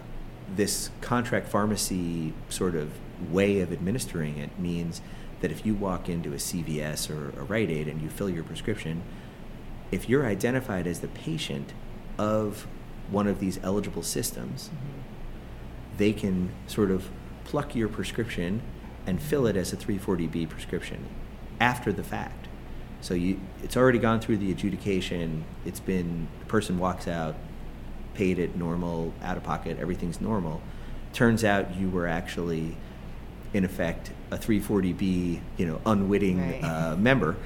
this 0.56 0.90
contract 1.02 1.48
pharmacy 1.48 2.34
sort 2.50 2.76
of 2.76 2.92
way 3.32 3.60
of 3.60 3.72
administering 3.72 4.38
it 4.38 4.58
means 4.60 5.02
that 5.42 5.52
if 5.52 5.66
you 5.66 5.74
walk 5.74 6.10
into 6.10 6.34
a 6.34 6.38
CVS 6.38 7.10
or 7.10 7.30
a 7.40 7.44
Rite 7.44 7.70
Aid 7.70 7.88
and 7.88 8.02
you 8.02 8.10
fill 8.10 8.30
your 8.30 8.44
prescription, 8.44 9.04
if 9.92 10.10
you're 10.10 10.26
identified 10.26 10.88
as 10.88 11.00
the 11.00 11.08
patient 11.08 11.74
of 12.18 12.68
one 13.10 13.28
of 13.28 13.40
these 13.40 13.60
eligible 13.64 14.04
systems, 14.04 14.70
mm-hmm. 14.70 15.02
they 15.98 16.12
can 16.12 16.52
sort 16.66 16.92
of 16.92 17.10
pluck 17.46 17.76
your 17.76 17.88
prescription 17.88 18.62
and 19.08 19.22
fill 19.22 19.48
it 19.48 19.56
as 19.56 19.74
a 19.74 19.78
340B 19.78 20.48
prescription 20.50 21.06
after 21.60 21.92
the 21.92 22.04
fact. 22.04 22.48
So 23.02 23.14
you, 23.14 23.40
it's 23.64 23.78
already 23.78 24.00
gone 24.00 24.20
through 24.20 24.38
the 24.38 24.52
adjudication. 24.52 25.46
It's 25.66 25.80
been 25.80 26.28
the 26.40 26.46
person 26.46 26.78
walks 26.78 27.08
out, 27.08 27.36
paid 28.14 28.38
it 28.38 28.56
normal, 28.56 29.14
out 29.24 29.38
of 29.38 29.44
pocket, 29.44 29.78
everything's 29.80 30.20
normal. 30.20 30.62
Turns 31.14 31.44
out 31.44 31.76
you 31.76 31.90
were 31.90 32.06
actually, 32.06 32.76
in 33.54 33.64
effect, 33.64 34.12
a 34.30 34.38
340B, 34.38 35.40
you 35.58 35.66
know, 35.66 35.80
unwitting 35.86 36.40
right. 36.40 36.64
uh, 36.64 36.96
member. 36.98 37.38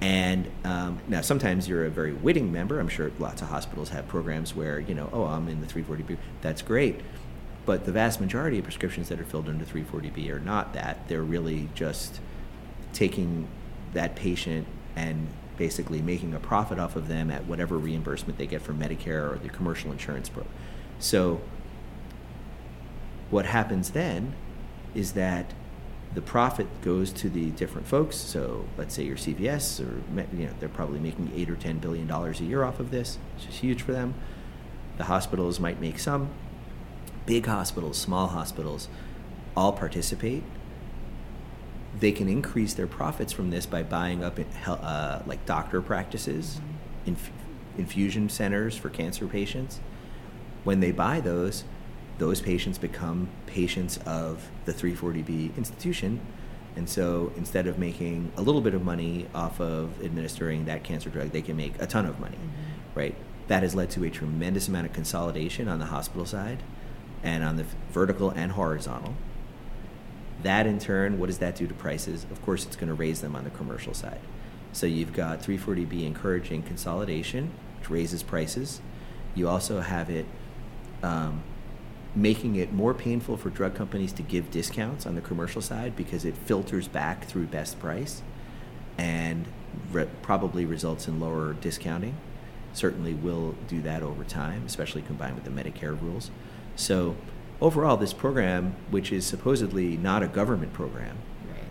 And 0.00 0.50
um, 0.64 0.98
now 1.08 1.20
sometimes 1.20 1.68
you're 1.68 1.84
a 1.84 1.90
very 1.90 2.12
witting 2.12 2.52
member. 2.52 2.78
I'm 2.78 2.88
sure 2.88 3.10
lots 3.18 3.42
of 3.42 3.48
hospitals 3.48 3.90
have 3.90 4.08
programs 4.08 4.54
where, 4.54 4.80
you 4.80 4.94
know, 4.94 5.10
oh, 5.12 5.24
I'm 5.24 5.48
in 5.48 5.60
the 5.60 5.66
340B. 5.66 6.16
That's 6.40 6.62
great. 6.62 7.00
But 7.70 7.84
the 7.84 7.92
vast 7.92 8.20
majority 8.20 8.58
of 8.58 8.64
prescriptions 8.64 9.10
that 9.10 9.20
are 9.20 9.24
filled 9.24 9.48
under 9.48 9.64
340B 9.64 10.28
are 10.30 10.40
not 10.40 10.72
that. 10.72 11.06
They're 11.06 11.22
really 11.22 11.68
just 11.72 12.20
taking 12.92 13.46
that 13.92 14.16
patient 14.16 14.66
and 14.96 15.28
basically 15.56 16.02
making 16.02 16.34
a 16.34 16.40
profit 16.40 16.80
off 16.80 16.96
of 16.96 17.06
them 17.06 17.30
at 17.30 17.44
whatever 17.44 17.78
reimbursement 17.78 18.38
they 18.38 18.48
get 18.48 18.60
from 18.60 18.80
Medicare 18.80 19.32
or 19.32 19.38
the 19.38 19.48
commercial 19.48 19.92
insurance 19.92 20.28
pro. 20.28 20.44
So 20.98 21.42
what 23.30 23.46
happens 23.46 23.90
then 23.90 24.34
is 24.92 25.12
that 25.12 25.52
the 26.12 26.22
profit 26.22 26.66
goes 26.82 27.12
to 27.12 27.30
the 27.30 27.50
different 27.50 27.86
folks. 27.86 28.16
So 28.16 28.64
let's 28.76 28.96
say 28.96 29.04
your 29.04 29.16
CVS, 29.16 29.78
or 29.78 30.02
you 30.36 30.46
know, 30.46 30.52
they're 30.58 30.68
probably 30.68 30.98
making 30.98 31.30
eight 31.36 31.48
or 31.48 31.54
ten 31.54 31.78
billion 31.78 32.08
dollars 32.08 32.40
a 32.40 32.44
year 32.44 32.64
off 32.64 32.80
of 32.80 32.90
this, 32.90 33.16
which 33.36 33.48
is 33.48 33.58
huge 33.58 33.82
for 33.82 33.92
them. 33.92 34.14
The 34.96 35.04
hospitals 35.04 35.60
might 35.60 35.80
make 35.80 36.00
some. 36.00 36.30
Big 37.30 37.46
hospitals, 37.46 37.96
small 37.96 38.26
hospitals, 38.26 38.88
all 39.56 39.72
participate 39.72 40.42
they 42.00 42.12
can 42.12 42.28
increase 42.28 42.74
their 42.74 42.86
profits 42.86 43.32
from 43.32 43.50
this 43.50 43.66
by 43.66 43.82
buying 43.82 44.24
up 44.24 44.38
uh, 44.66 45.20
like 45.26 45.44
doctor 45.46 45.80
practices, 45.80 46.60
inf- 47.06 47.30
infusion 47.76 48.28
centers 48.28 48.76
for 48.76 48.88
cancer 48.88 49.26
patients. 49.26 49.80
When 50.64 50.80
they 50.80 50.92
buy 50.92 51.20
those, 51.20 51.64
those 52.18 52.40
patients 52.40 52.78
become 52.78 53.28
patients 53.46 53.98
of 54.06 54.50
the 54.64 54.72
340B 54.72 55.56
institution. 55.56 56.20
And 56.74 56.88
so 56.88 57.32
instead 57.36 57.66
of 57.66 57.78
making 57.78 58.32
a 58.36 58.42
little 58.42 58.60
bit 58.60 58.74
of 58.74 58.82
money 58.82 59.26
off 59.34 59.60
of 59.60 60.02
administering 60.02 60.64
that 60.64 60.82
cancer 60.82 61.10
drug, 61.10 61.30
they 61.30 61.42
can 61.42 61.56
make 61.56 61.80
a 61.80 61.86
ton 61.86 62.06
of 62.06 62.18
money, 62.18 62.36
mm-hmm. 62.36 62.98
right? 62.98 63.14
That 63.48 63.62
has 63.62 63.74
led 63.74 63.90
to 63.90 64.04
a 64.04 64.10
tremendous 64.10 64.68
amount 64.68 64.86
of 64.86 64.92
consolidation 64.92 65.68
on 65.68 65.78
the 65.78 65.86
hospital 65.86 66.24
side 66.24 66.62
and 67.22 67.44
on 67.44 67.56
the 67.56 67.66
vertical 67.92 68.30
and 68.30 68.52
horizontal 68.52 69.14
that 70.42 70.66
in 70.66 70.78
turn, 70.78 71.18
what 71.18 71.26
does 71.26 71.38
that 71.38 71.56
do 71.56 71.66
to 71.66 71.74
prices? 71.74 72.24
Of 72.30 72.42
course, 72.42 72.64
it's 72.64 72.76
going 72.76 72.88
to 72.88 72.94
raise 72.94 73.20
them 73.20 73.36
on 73.36 73.44
the 73.44 73.50
commercial 73.50 73.94
side. 73.94 74.20
So 74.72 74.86
you've 74.86 75.12
got 75.12 75.42
340B 75.42 76.04
encouraging 76.04 76.62
consolidation, 76.62 77.52
which 77.78 77.90
raises 77.90 78.22
prices. 78.22 78.80
You 79.34 79.48
also 79.48 79.80
have 79.80 80.08
it 80.10 80.26
um, 81.02 81.42
making 82.14 82.56
it 82.56 82.72
more 82.72 82.94
painful 82.94 83.36
for 83.36 83.50
drug 83.50 83.74
companies 83.74 84.12
to 84.14 84.22
give 84.22 84.50
discounts 84.50 85.06
on 85.06 85.14
the 85.14 85.20
commercial 85.20 85.62
side 85.62 85.96
because 85.96 86.24
it 86.24 86.36
filters 86.36 86.88
back 86.88 87.24
through 87.24 87.46
best 87.46 87.78
price 87.78 88.22
and 88.98 89.46
re- 89.92 90.08
probably 90.22 90.64
results 90.64 91.06
in 91.08 91.20
lower 91.20 91.52
discounting. 91.54 92.16
Certainly 92.72 93.14
will 93.14 93.52
do 93.68 93.82
that 93.82 94.02
over 94.02 94.24
time, 94.24 94.64
especially 94.66 95.02
combined 95.02 95.34
with 95.34 95.44
the 95.44 95.50
Medicare 95.50 96.00
rules. 96.00 96.30
So 96.80 97.14
overall, 97.60 97.98
this 97.98 98.14
program, 98.14 98.74
which 98.90 99.12
is 99.12 99.26
supposedly 99.26 99.98
not 99.98 100.22
a 100.22 100.26
government 100.26 100.72
program, 100.72 101.18
right. 101.46 101.62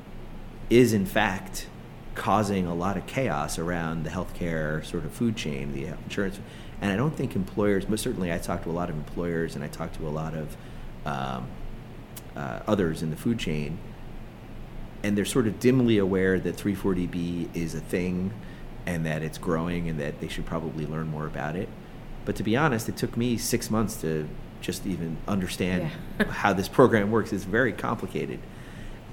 is 0.69 0.93
in 0.93 1.05
fact 1.05 1.67
causing 2.13 2.67
a 2.67 2.75
lot 2.75 2.95
of 2.95 3.07
chaos 3.07 3.57
around 3.57 4.03
the 4.03 4.09
healthcare 4.11 4.85
sort 4.85 5.05
of 5.05 5.11
food 5.11 5.35
chain, 5.35 5.73
the 5.73 5.85
insurance. 5.85 6.39
And 6.79 6.91
I 6.91 6.95
don't 6.95 7.15
think 7.15 7.35
employers, 7.35 7.89
most 7.89 8.03
certainly 8.03 8.31
I 8.31 8.37
talked 8.37 8.63
to 8.65 8.69
a 8.69 8.71
lot 8.71 8.89
of 8.89 8.95
employers 8.95 9.55
and 9.55 9.63
I 9.63 9.67
talked 9.67 9.95
to 9.95 10.07
a 10.07 10.09
lot 10.09 10.35
of 10.35 10.57
um, 11.05 11.47
uh, 12.35 12.59
others 12.67 13.01
in 13.01 13.09
the 13.09 13.15
food 13.15 13.39
chain, 13.39 13.79
and 15.01 15.17
they're 15.17 15.25
sort 15.25 15.47
of 15.47 15.59
dimly 15.59 15.97
aware 15.97 16.39
that 16.39 16.55
340B 16.55 17.55
is 17.55 17.73
a 17.73 17.79
thing 17.79 18.31
and 18.85 19.05
that 19.05 19.23
it's 19.23 19.37
growing 19.37 19.89
and 19.89 19.99
that 19.99 20.19
they 20.19 20.27
should 20.27 20.45
probably 20.45 20.85
learn 20.85 21.07
more 21.07 21.25
about 21.25 21.55
it. 21.55 21.67
But 22.25 22.35
to 22.35 22.43
be 22.43 22.55
honest, 22.55 22.87
it 22.89 22.95
took 22.95 23.17
me 23.17 23.37
six 23.37 23.71
months 23.71 23.99
to 24.01 24.27
just 24.61 24.85
even 24.85 25.17
understand 25.27 25.91
yeah. 26.19 26.25
how 26.31 26.53
this 26.53 26.67
program 26.67 27.11
works. 27.11 27.33
It's 27.33 27.43
very 27.43 27.73
complicated. 27.73 28.39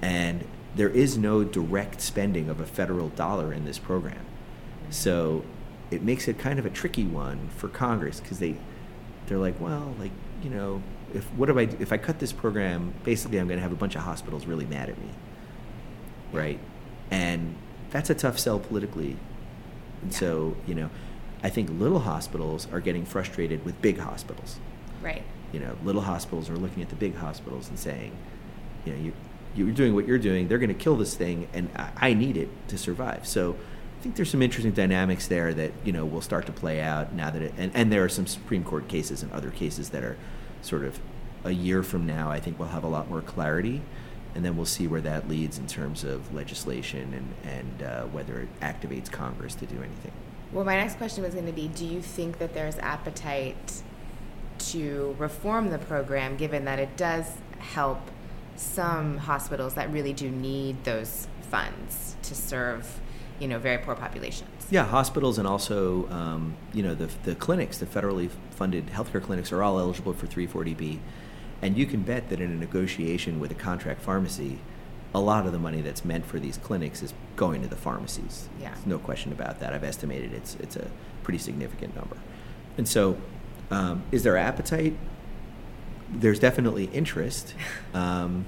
And 0.02 0.44
there 0.74 0.88
is 0.88 1.16
no 1.16 1.44
direct 1.44 2.00
spending 2.00 2.48
of 2.48 2.60
a 2.60 2.66
federal 2.66 3.08
dollar 3.10 3.52
in 3.52 3.64
this 3.64 3.78
program. 3.78 4.24
So 4.90 5.44
it 5.90 6.02
makes 6.02 6.28
it 6.28 6.38
kind 6.38 6.58
of 6.58 6.66
a 6.66 6.70
tricky 6.70 7.04
one 7.04 7.48
for 7.56 7.68
Congress 7.68 8.20
because 8.20 8.38
they 8.38 8.56
they're 9.26 9.38
like, 9.38 9.60
well, 9.60 9.94
like, 9.98 10.12
you 10.42 10.50
know, 10.50 10.82
if 11.14 11.24
what 11.32 11.48
if 11.48 11.56
I 11.56 11.62
if 11.80 11.92
I 11.92 11.96
cut 11.96 12.18
this 12.18 12.32
program, 12.32 12.94
basically 13.04 13.38
I'm 13.38 13.48
going 13.48 13.58
to 13.58 13.62
have 13.62 13.72
a 13.72 13.76
bunch 13.76 13.96
of 13.96 14.02
hospitals 14.02 14.46
really 14.46 14.66
mad 14.66 14.88
at 14.88 14.98
me. 14.98 15.08
Right? 16.32 16.60
And 17.10 17.56
that's 17.90 18.10
a 18.10 18.14
tough 18.14 18.38
sell 18.38 18.58
politically. 18.58 19.16
And 20.02 20.12
yeah. 20.12 20.18
so, 20.18 20.56
you 20.66 20.74
know, 20.74 20.90
I 21.42 21.48
think 21.48 21.70
little 21.70 22.00
hospitals 22.00 22.68
are 22.72 22.80
getting 22.80 23.04
frustrated 23.04 23.64
with 23.64 23.80
big 23.80 23.98
hospitals. 23.98 24.58
Right 25.02 25.22
you 25.52 25.60
know, 25.60 25.76
little 25.84 26.02
hospitals 26.02 26.50
are 26.50 26.56
looking 26.56 26.82
at 26.82 26.88
the 26.88 26.96
big 26.96 27.14
hospitals 27.16 27.68
and 27.68 27.78
saying, 27.78 28.12
you 28.84 28.92
know, 28.92 28.98
you 28.98 29.12
you're 29.54 29.72
doing 29.72 29.94
what 29.94 30.06
you're 30.06 30.18
doing. 30.18 30.48
They're 30.48 30.58
going 30.58 30.68
to 30.68 30.74
kill 30.74 30.96
this 30.96 31.14
thing, 31.14 31.48
and 31.54 31.70
I, 31.76 32.10
I 32.10 32.14
need 32.14 32.36
it 32.36 32.48
to 32.68 32.78
survive. 32.78 33.26
So. 33.26 33.56
I 33.98 34.02
think 34.06 34.16
there's 34.16 34.30
some 34.30 34.42
interesting 34.42 34.72
dynamics 34.72 35.26
there 35.26 35.54
that 35.54 35.72
you 35.82 35.90
know 35.90 36.04
will 36.04 36.20
start 36.20 36.44
to 36.46 36.52
play 36.52 36.82
out 36.82 37.14
now 37.14 37.30
that 37.30 37.40
it 37.40 37.54
and, 37.56 37.72
and 37.74 37.90
there 37.90 38.04
are 38.04 38.10
some 38.10 38.26
Supreme 38.26 38.62
Court 38.62 38.86
cases 38.88 39.22
and 39.22 39.32
other 39.32 39.50
cases 39.50 39.88
that 39.88 40.04
are 40.04 40.16
sort 40.60 40.84
of 40.84 41.00
a 41.44 41.50
year 41.50 41.82
from 41.82 42.06
now 42.06 42.30
I 42.30 42.38
think 42.38 42.58
we'll 42.58 42.68
have 42.68 42.84
a 42.84 42.88
lot 42.88 43.08
more 43.08 43.22
clarity 43.22 43.80
and 44.36 44.44
then 44.44 44.54
we'll 44.54 44.66
see 44.66 44.86
where 44.86 45.00
that 45.00 45.30
leads 45.30 45.56
in 45.56 45.66
terms 45.66 46.04
of 46.04 46.34
legislation 46.34 47.14
and, 47.14 47.50
and 47.50 47.82
uh, 47.82 48.02
whether 48.04 48.40
it 48.40 48.60
activates 48.60 49.10
Congress 49.10 49.54
to 49.54 49.64
do 49.64 49.76
anything. 49.78 50.12
Well, 50.52 50.66
my 50.66 50.76
next 50.76 50.98
question 50.98 51.24
was 51.24 51.32
going 51.32 51.46
to 51.46 51.52
be 51.52 51.68
Do 51.68 51.86
you 51.86 52.02
think 52.02 52.36
that 52.38 52.52
there's 52.52 52.76
appetite 52.76 53.82
to 54.72 55.14
reform 55.18 55.70
the 55.70 55.78
program, 55.78 56.36
given 56.36 56.64
that 56.64 56.78
it 56.78 56.96
does 56.96 57.32
help 57.58 58.00
some 58.56 59.18
hospitals 59.18 59.74
that 59.74 59.92
really 59.92 60.12
do 60.12 60.30
need 60.30 60.82
those 60.84 61.28
funds 61.50 62.16
to 62.22 62.34
serve 62.34 63.00
you 63.38 63.48
know, 63.48 63.58
very 63.58 63.78
poor 63.78 63.94
populations. 63.94 64.66
Yeah, 64.70 64.84
hospitals 64.84 65.38
and 65.38 65.46
also, 65.46 66.08
um, 66.10 66.56
you 66.72 66.82
know, 66.82 66.94
the, 66.94 67.10
the 67.24 67.34
clinics, 67.34 67.78
the 67.78 67.86
federally 67.86 68.30
funded 68.50 68.86
healthcare 68.86 69.22
clinics 69.22 69.52
are 69.52 69.62
all 69.62 69.78
eligible 69.78 70.12
for 70.12 70.26
340B. 70.26 70.98
And 71.62 71.76
you 71.76 71.86
can 71.86 72.02
bet 72.02 72.28
that 72.30 72.40
in 72.40 72.50
a 72.50 72.54
negotiation 72.54 73.40
with 73.40 73.50
a 73.50 73.54
contract 73.54 74.02
pharmacy, 74.02 74.58
a 75.14 75.20
lot 75.20 75.46
of 75.46 75.52
the 75.52 75.58
money 75.58 75.80
that's 75.80 76.04
meant 76.04 76.26
for 76.26 76.38
these 76.38 76.58
clinics 76.58 77.02
is 77.02 77.14
going 77.36 77.62
to 77.62 77.68
the 77.68 77.76
pharmacies. 77.76 78.48
Yeah. 78.60 78.70
There's 78.70 78.86
no 78.86 78.98
question 78.98 79.32
about 79.32 79.60
that. 79.60 79.72
I've 79.72 79.84
estimated 79.84 80.32
it's, 80.32 80.56
it's 80.56 80.76
a 80.76 80.90
pretty 81.22 81.38
significant 81.38 81.94
number. 81.94 82.16
And 82.76 82.86
so, 82.86 83.16
um, 83.70 84.02
is 84.12 84.22
there 84.22 84.36
appetite? 84.36 84.96
There's 86.10 86.38
definitely 86.38 86.84
interest. 86.86 87.54
Um, 87.94 88.44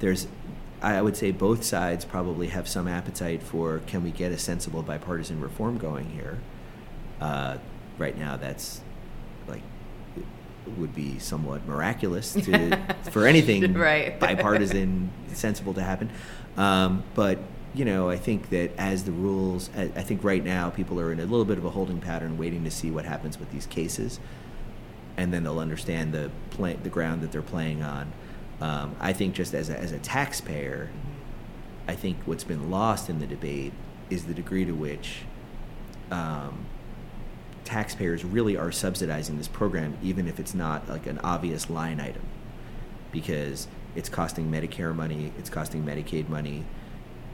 there's 0.00 0.26
I 0.82 1.00
would 1.00 1.16
say 1.16 1.30
both 1.30 1.62
sides 1.62 2.04
probably 2.04 2.48
have 2.48 2.66
some 2.66 2.88
appetite 2.88 3.42
for 3.42 3.80
can 3.86 4.02
we 4.02 4.10
get 4.10 4.32
a 4.32 4.38
sensible 4.38 4.82
bipartisan 4.82 5.40
reform 5.40 5.78
going 5.78 6.10
here. 6.10 6.38
Uh, 7.20 7.58
right 7.98 8.18
now, 8.18 8.36
that's 8.36 8.80
like 9.46 9.62
would 10.76 10.94
be 10.94 11.18
somewhat 11.20 11.66
miraculous 11.66 12.32
to, 12.32 12.78
for 13.10 13.26
anything 13.26 13.74
right. 13.74 14.18
bipartisan 14.18 15.10
sensible 15.32 15.74
to 15.74 15.82
happen. 15.82 16.10
Um, 16.56 17.04
but 17.14 17.38
you 17.74 17.84
know, 17.84 18.10
I 18.10 18.16
think 18.16 18.50
that 18.50 18.70
as 18.76 19.04
the 19.04 19.12
rules, 19.12 19.70
I, 19.76 19.82
I 19.96 20.02
think 20.02 20.22
right 20.22 20.44
now 20.44 20.70
people 20.70 21.00
are 21.00 21.10
in 21.10 21.20
a 21.20 21.22
little 21.22 21.44
bit 21.44 21.58
of 21.58 21.64
a 21.64 21.70
holding 21.70 22.00
pattern, 22.00 22.36
waiting 22.36 22.64
to 22.64 22.70
see 22.70 22.90
what 22.90 23.04
happens 23.04 23.38
with 23.38 23.50
these 23.50 23.66
cases, 23.66 24.20
and 25.16 25.32
then 25.32 25.44
they'll 25.44 25.58
understand 25.58 26.12
the 26.12 26.30
play, 26.50 26.74
the 26.74 26.90
ground 26.90 27.22
that 27.22 27.32
they're 27.32 27.40
playing 27.42 27.82
on. 27.82 28.12
Um, 28.60 28.94
I 29.00 29.12
think 29.12 29.34
just 29.34 29.54
as 29.54 29.70
a, 29.70 29.78
as 29.78 29.92
a 29.92 29.98
taxpayer, 29.98 30.90
I 31.88 31.94
think 31.94 32.18
what's 32.26 32.44
been 32.44 32.70
lost 32.70 33.08
in 33.08 33.18
the 33.18 33.26
debate 33.26 33.72
is 34.10 34.24
the 34.24 34.34
degree 34.34 34.64
to 34.64 34.72
which 34.72 35.22
um, 36.10 36.66
taxpayers 37.64 38.24
really 38.24 38.56
are 38.56 38.70
subsidizing 38.70 39.38
this 39.38 39.48
program, 39.48 39.96
even 40.02 40.28
if 40.28 40.38
it's 40.38 40.54
not 40.54 40.88
like 40.88 41.06
an 41.06 41.18
obvious 41.20 41.70
line 41.70 42.00
item, 42.00 42.22
because 43.10 43.66
it's 43.96 44.08
costing 44.08 44.50
Medicare 44.50 44.94
money, 44.94 45.32
it's 45.38 45.50
costing 45.50 45.84
Medicaid 45.84 46.28
money, 46.28 46.64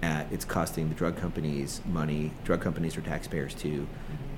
uh, 0.02 0.25
it's 0.31 0.45
costing 0.45 0.88
the 0.88 0.95
drug 0.95 1.17
companies 1.17 1.81
money. 1.87 2.33
Drug 2.45 2.61
companies 2.61 2.97
are 2.97 3.00
taxpayers 3.00 3.55
too, 3.55 3.87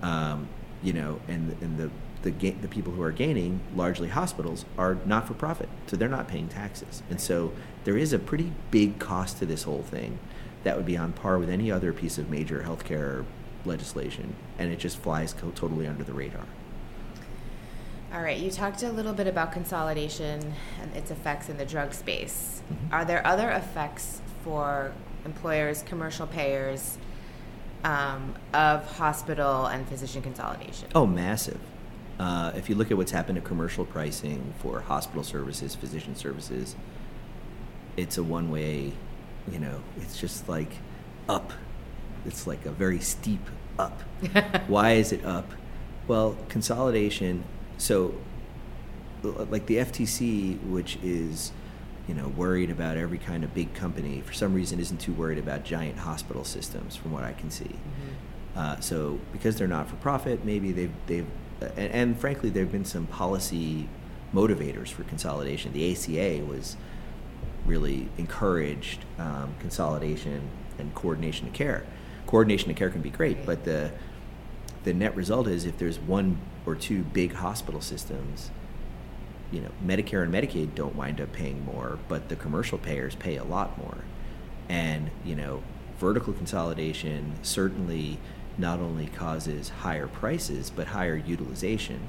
um, 0.02 0.48
you 0.82 0.92
know, 0.92 1.20
and 1.28 1.56
and 1.60 1.78
the 1.78 1.90
the, 2.22 2.30
ga- 2.30 2.56
the 2.60 2.68
people 2.68 2.92
who 2.92 3.02
are 3.02 3.12
gaining, 3.12 3.60
largely 3.74 4.08
hospitals, 4.08 4.66
are 4.76 4.98
not 5.06 5.26
for 5.26 5.34
profit, 5.34 5.68
so 5.86 5.96
they're 5.96 6.08
not 6.08 6.28
paying 6.28 6.48
taxes. 6.48 7.02
And 7.08 7.18
so 7.20 7.52
there 7.84 7.96
is 7.96 8.12
a 8.12 8.18
pretty 8.18 8.52
big 8.70 8.98
cost 8.98 9.38
to 9.38 9.46
this 9.46 9.62
whole 9.62 9.82
thing 9.82 10.18
that 10.64 10.76
would 10.76 10.84
be 10.84 10.98
on 10.98 11.12
par 11.12 11.38
with 11.38 11.48
any 11.48 11.70
other 11.70 11.92
piece 11.92 12.18
of 12.18 12.28
major 12.28 12.62
healthcare 12.66 13.24
legislation, 13.64 14.34
and 14.58 14.70
it 14.70 14.78
just 14.78 14.98
flies 14.98 15.32
co- 15.32 15.50
totally 15.50 15.86
under 15.86 16.04
the 16.04 16.12
radar. 16.12 16.44
All 18.12 18.22
right, 18.22 18.38
you 18.38 18.50
talked 18.50 18.82
a 18.82 18.90
little 18.90 19.12
bit 19.12 19.26
about 19.26 19.52
consolidation 19.52 20.54
and 20.82 20.96
its 20.96 21.10
effects 21.10 21.48
in 21.48 21.56
the 21.56 21.64
drug 21.64 21.94
space. 21.94 22.60
Mm-hmm. 22.70 22.94
Are 22.94 23.04
there 23.04 23.24
other 23.26 23.50
effects 23.50 24.20
for 24.42 24.92
employers, 25.24 25.82
commercial 25.82 26.26
payers, 26.26 26.98
um, 27.84 28.34
of 28.52 28.84
hospital 28.96 29.66
and 29.66 29.88
physician 29.88 30.22
consolidation? 30.22 30.88
Oh, 30.94 31.06
massive. 31.06 31.60
Uh, 32.18 32.52
if 32.54 32.68
you 32.68 32.74
look 32.74 32.90
at 32.90 32.96
what's 32.96 33.12
happened 33.12 33.36
to 33.36 33.42
commercial 33.42 33.86
pricing 33.86 34.52
for 34.58 34.80
hospital 34.80 35.22
services, 35.22 35.74
physician 35.74 36.14
services, 36.14 36.76
it's 37.96 38.18
a 38.18 38.22
one 38.22 38.50
way, 38.50 38.92
you 39.50 39.58
know, 39.58 39.82
it's 39.96 40.20
just 40.20 40.48
like 40.48 40.72
up. 41.28 41.52
It's 42.26 42.46
like 42.46 42.66
a 42.66 42.70
very 42.70 43.00
steep 43.00 43.40
up. 43.78 44.02
Why 44.68 44.92
is 44.92 45.12
it 45.12 45.24
up? 45.24 45.50
Well, 46.06 46.36
consolidation. 46.48 47.44
So, 47.78 48.14
like 49.22 49.66
the 49.66 49.76
FTC, 49.76 50.62
which 50.64 50.98
is, 51.02 51.52
you 52.10 52.16
know, 52.16 52.26
worried 52.26 52.70
about 52.70 52.96
every 52.96 53.18
kind 53.18 53.44
of 53.44 53.54
big 53.54 53.72
company, 53.72 54.20
for 54.20 54.32
some 54.32 54.52
reason 54.52 54.80
isn't 54.80 54.98
too 55.00 55.12
worried 55.12 55.38
about 55.38 55.62
giant 55.62 55.96
hospital 55.96 56.42
systems, 56.42 56.96
from 56.96 57.12
what 57.12 57.22
I 57.22 57.34
can 57.34 57.52
see. 57.52 57.66
Mm-hmm. 57.66 58.58
Uh, 58.58 58.80
so, 58.80 59.20
because 59.30 59.54
they're 59.54 59.68
not 59.68 59.88
for 59.88 59.94
profit, 59.94 60.44
maybe 60.44 60.72
they've 60.72 60.92
they've 61.06 61.26
and, 61.60 61.92
and, 61.92 62.20
frankly, 62.20 62.50
there 62.50 62.64
have 62.64 62.72
been 62.72 62.84
some 62.84 63.06
policy 63.06 63.88
motivators 64.34 64.88
for 64.88 65.04
consolidation. 65.04 65.72
The 65.72 65.92
ACA 65.92 66.44
was 66.44 66.76
really 67.64 68.08
encouraged 68.18 69.04
um, 69.16 69.54
consolidation 69.60 70.50
and 70.80 70.92
coordination 70.96 71.46
of 71.46 71.52
care. 71.52 71.86
Coordination 72.26 72.70
of 72.70 72.76
care 72.76 72.90
can 72.90 73.02
be 73.02 73.10
great, 73.10 73.46
but 73.46 73.64
the 73.64 73.92
the 74.82 74.92
net 74.92 75.14
result 75.14 75.46
is 75.46 75.64
if 75.64 75.78
there's 75.78 76.00
one 76.00 76.40
or 76.66 76.74
two 76.74 77.02
big 77.02 77.34
hospital 77.34 77.80
systems, 77.80 78.50
you 79.50 79.60
know, 79.60 79.70
Medicare 79.84 80.22
and 80.22 80.32
Medicaid 80.32 80.74
don't 80.74 80.94
wind 80.94 81.20
up 81.20 81.32
paying 81.32 81.64
more, 81.64 81.98
but 82.08 82.28
the 82.28 82.36
commercial 82.36 82.78
payers 82.78 83.14
pay 83.14 83.36
a 83.36 83.44
lot 83.44 83.76
more. 83.78 84.04
And, 84.68 85.10
you 85.24 85.34
know, 85.34 85.62
vertical 86.00 86.32
consolidation 86.32 87.34
certainly 87.42 88.18
not 88.56 88.80
only 88.80 89.06
causes 89.06 89.68
higher 89.68 90.06
prices 90.06 90.70
but 90.70 90.88
higher 90.88 91.14
utilization 91.14 92.00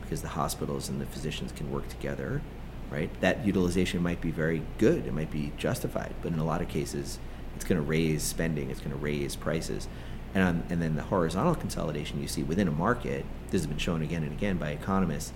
because 0.00 0.20
the 0.20 0.28
hospitals 0.28 0.88
and 0.88 1.00
the 1.00 1.06
physicians 1.06 1.52
can 1.52 1.70
work 1.70 1.88
together 1.88 2.42
right 2.90 3.08
that 3.20 3.46
utilization 3.46 4.02
might 4.02 4.20
be 4.20 4.30
very 4.30 4.62
good 4.78 5.06
it 5.06 5.12
might 5.12 5.30
be 5.30 5.52
justified 5.56 6.12
but 6.22 6.32
in 6.32 6.38
a 6.38 6.44
lot 6.44 6.60
of 6.60 6.68
cases 6.68 7.18
it's 7.54 7.64
going 7.64 7.80
to 7.80 7.86
raise 7.86 8.22
spending 8.22 8.68
it's 8.68 8.80
going 8.80 8.90
to 8.90 8.96
raise 8.96 9.36
prices 9.36 9.88
and, 10.34 10.42
on, 10.42 10.62
and 10.68 10.82
then 10.82 10.96
the 10.96 11.02
horizontal 11.02 11.54
consolidation 11.54 12.20
you 12.20 12.28
see 12.28 12.42
within 12.42 12.68
a 12.68 12.72
market 12.72 13.24
this 13.50 13.60
has 13.60 13.66
been 13.66 13.78
shown 13.78 14.02
again 14.02 14.22
and 14.22 14.32
again 14.32 14.56
by 14.56 14.70
economists 14.70 15.32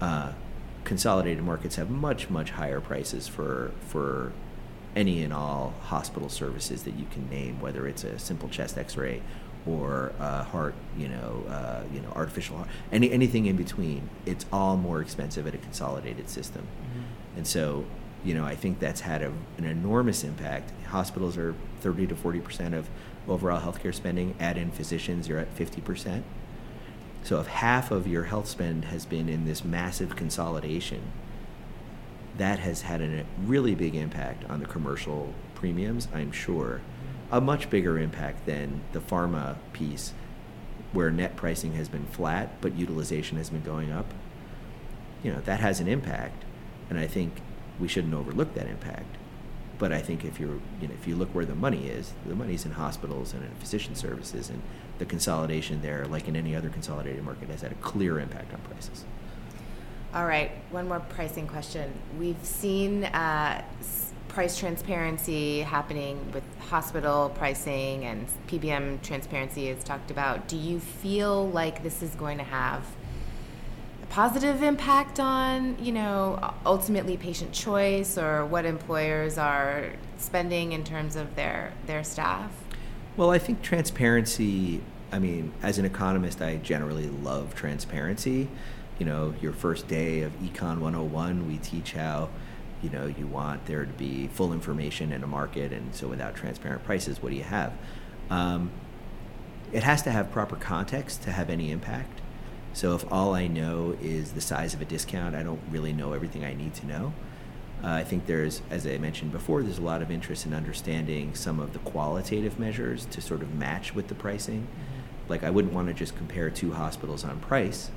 uh, 0.00 0.32
consolidated 0.84 1.42
markets 1.42 1.76
have 1.76 1.90
much 1.90 2.30
much 2.30 2.50
higher 2.50 2.80
prices 2.80 3.26
for 3.26 3.72
for 3.88 4.32
any 4.94 5.24
and 5.24 5.32
all 5.32 5.74
hospital 5.82 6.28
services 6.28 6.84
that 6.84 6.94
you 6.94 7.06
can 7.10 7.28
name 7.28 7.60
whether 7.60 7.88
it's 7.88 8.04
a 8.04 8.18
simple 8.18 8.48
chest 8.48 8.78
x-ray 8.78 9.20
or 9.66 10.12
uh, 10.20 10.44
heart, 10.44 10.74
you 10.96 11.08
know, 11.08 11.42
uh, 11.48 11.82
you 11.92 12.00
know, 12.00 12.10
artificial 12.14 12.56
heart, 12.56 12.68
any 12.92 13.10
anything 13.10 13.46
in 13.46 13.56
between. 13.56 14.08
It's 14.26 14.44
all 14.52 14.76
more 14.76 15.00
expensive 15.00 15.46
at 15.46 15.54
a 15.54 15.58
consolidated 15.58 16.28
system, 16.28 16.62
mm-hmm. 16.62 17.38
and 17.38 17.46
so 17.46 17.84
you 18.24 18.34
know, 18.34 18.44
I 18.44 18.54
think 18.54 18.78
that's 18.78 19.02
had 19.02 19.20
a, 19.20 19.30
an 19.58 19.64
enormous 19.64 20.24
impact. 20.24 20.72
Hospitals 20.86 21.36
are 21.36 21.54
30 21.80 22.06
to 22.08 22.16
40 22.16 22.40
percent 22.40 22.74
of 22.74 22.88
overall 23.28 23.60
healthcare 23.60 23.94
spending. 23.94 24.34
Add 24.40 24.56
in 24.56 24.70
physicians, 24.70 25.28
you're 25.28 25.38
at 25.38 25.52
50 25.52 25.80
percent. 25.80 26.24
So 27.24 27.40
if 27.40 27.46
half 27.46 27.90
of 27.90 28.06
your 28.06 28.24
health 28.24 28.46
spend 28.46 28.84
has 28.84 29.06
been 29.06 29.30
in 29.30 29.46
this 29.46 29.64
massive 29.64 30.14
consolidation, 30.14 31.00
that 32.36 32.58
has 32.58 32.82
had 32.82 33.00
a 33.00 33.24
really 33.42 33.74
big 33.74 33.94
impact 33.94 34.44
on 34.50 34.60
the 34.60 34.66
commercial 34.66 35.32
premiums, 35.54 36.06
I'm 36.12 36.32
sure 36.32 36.82
a 37.32 37.40
much 37.40 37.70
bigger 37.70 37.98
impact 37.98 38.44
than 38.44 38.82
the 38.92 39.00
pharma 39.00 39.56
piece, 39.72 40.12
where 40.92 41.10
net 41.10 41.34
pricing 41.34 41.72
has 41.72 41.88
been 41.88 42.04
flat 42.06 42.60
but 42.60 42.76
utilization 42.76 43.38
has 43.38 43.48
been 43.48 43.62
going 43.62 43.90
up. 43.90 44.12
You 45.22 45.32
know 45.32 45.40
that 45.40 45.60
has 45.60 45.80
an 45.80 45.88
impact, 45.88 46.44
and 46.90 46.98
I 46.98 47.06
think 47.06 47.40
we 47.80 47.88
shouldn't 47.88 48.12
overlook 48.12 48.52
that 48.54 48.66
impact. 48.66 49.16
But 49.78 49.92
I 49.92 50.02
think 50.02 50.24
if 50.24 50.38
you're, 50.38 50.60
you 50.80 50.88
know, 50.88 50.94
if 50.94 51.08
you 51.08 51.16
look 51.16 51.34
where 51.34 51.46
the 51.46 51.54
money 51.54 51.88
is, 51.88 52.12
the 52.26 52.34
money's 52.34 52.66
in 52.66 52.72
hospitals 52.72 53.32
and 53.32 53.42
in 53.42 53.50
physician 53.54 53.94
services, 53.94 54.50
and 54.50 54.60
the 54.98 55.04
consolidation 55.04 55.82
there, 55.82 56.06
like 56.06 56.28
in 56.28 56.36
any 56.36 56.54
other 56.54 56.68
consolidated 56.68 57.22
market, 57.24 57.48
has 57.48 57.62
had 57.62 57.72
a 57.72 57.76
clear 57.76 58.18
impact 58.20 58.52
on 58.52 58.60
prices. 58.60 59.04
All 60.14 60.26
right, 60.26 60.52
one 60.70 60.86
more 60.86 61.00
pricing 61.00 61.48
question. 61.48 61.92
We've 62.18 62.44
seen 62.44 63.04
uh, 63.04 63.64
price 64.34 64.58
transparency 64.58 65.60
happening 65.60 66.18
with 66.32 66.42
hospital 66.58 67.30
pricing 67.36 68.04
and 68.04 68.26
PBM 68.48 69.00
transparency 69.02 69.68
is 69.68 69.82
talked 69.84 70.10
about. 70.10 70.48
Do 70.48 70.56
you 70.56 70.80
feel 70.80 71.48
like 71.50 71.84
this 71.84 72.02
is 72.02 72.10
going 72.16 72.38
to 72.38 72.44
have 72.44 72.84
a 74.02 74.06
positive 74.06 74.62
impact 74.62 75.20
on, 75.20 75.76
you 75.80 75.92
know, 75.92 76.52
ultimately 76.66 77.16
patient 77.16 77.52
choice 77.52 78.18
or 78.18 78.44
what 78.44 78.64
employers 78.64 79.38
are 79.38 79.90
spending 80.18 80.72
in 80.72 80.82
terms 80.82 81.14
of 81.14 81.36
their 81.36 81.72
their 81.86 82.02
staff? 82.02 82.50
Well, 83.16 83.30
I 83.30 83.38
think 83.38 83.62
transparency, 83.62 84.80
I 85.12 85.20
mean, 85.20 85.52
as 85.62 85.78
an 85.78 85.84
economist, 85.84 86.42
I 86.42 86.56
generally 86.56 87.08
love 87.08 87.54
transparency. 87.54 88.48
You 88.98 89.06
know, 89.06 89.34
your 89.40 89.52
first 89.52 89.86
day 89.86 90.22
of 90.22 90.32
Econ 90.40 90.80
101, 90.80 91.46
we 91.46 91.58
teach 91.58 91.92
how 91.92 92.28
you 92.82 92.90
know 92.90 93.06
you 93.06 93.26
want 93.26 93.64
there 93.66 93.86
to 93.86 93.92
be 93.92 94.26
full 94.28 94.52
information 94.52 95.12
in 95.12 95.22
a 95.22 95.26
market 95.26 95.72
and 95.72 95.94
so 95.94 96.06
without 96.06 96.34
transparent 96.34 96.84
prices 96.84 97.22
what 97.22 97.30
do 97.30 97.36
you 97.36 97.44
have? 97.44 97.72
Um, 98.30 98.72
it 99.72 99.84
has 99.84 100.02
to 100.02 100.10
have 100.10 100.30
proper 100.30 100.56
context 100.56 101.22
to 101.22 101.30
have 101.30 101.48
any 101.48 101.70
impact. 101.70 102.20
So 102.74 102.94
if 102.94 103.10
all 103.10 103.34
i 103.34 103.46
know 103.46 103.96
is 104.02 104.32
the 104.32 104.40
size 104.40 104.74
of 104.74 104.82
a 104.82 104.84
discount 104.84 105.36
i 105.36 105.44
don't 105.44 105.62
really 105.70 105.92
know 105.92 106.12
everything 106.12 106.44
i 106.44 106.52
need 106.52 106.74
to 106.74 106.86
know 106.86 107.14
Uh, 107.82 107.88
I 107.88 108.04
think 108.04 108.26
there's, 108.26 108.62
as 108.70 108.86
I 108.86 108.96
mentioned 108.98 109.32
before, 109.32 109.62
there's 109.62 109.78
a 109.78 109.82
lot 109.82 110.00
of 110.00 110.10
interest 110.10 110.46
in 110.46 110.54
understanding 110.54 111.34
some 111.34 111.60
of 111.60 111.72
the 111.72 111.78
qualitative 111.80 112.58
measures 112.58 113.04
to 113.06 113.20
sort 113.20 113.42
of 113.42 113.54
match 113.54 113.94
with 113.94 114.08
the 114.08 114.14
pricing. 114.14 114.62
Mm-hmm. 114.62 115.30
Like 115.30 115.44
I 115.44 115.50
wouldn't 115.50 115.74
want 115.74 115.88
to 115.88 115.94
just 115.94 116.16
compare 116.16 116.50
two 116.50 116.72
hospitals 116.72 117.24
on 117.24 117.40
price, 117.40 117.90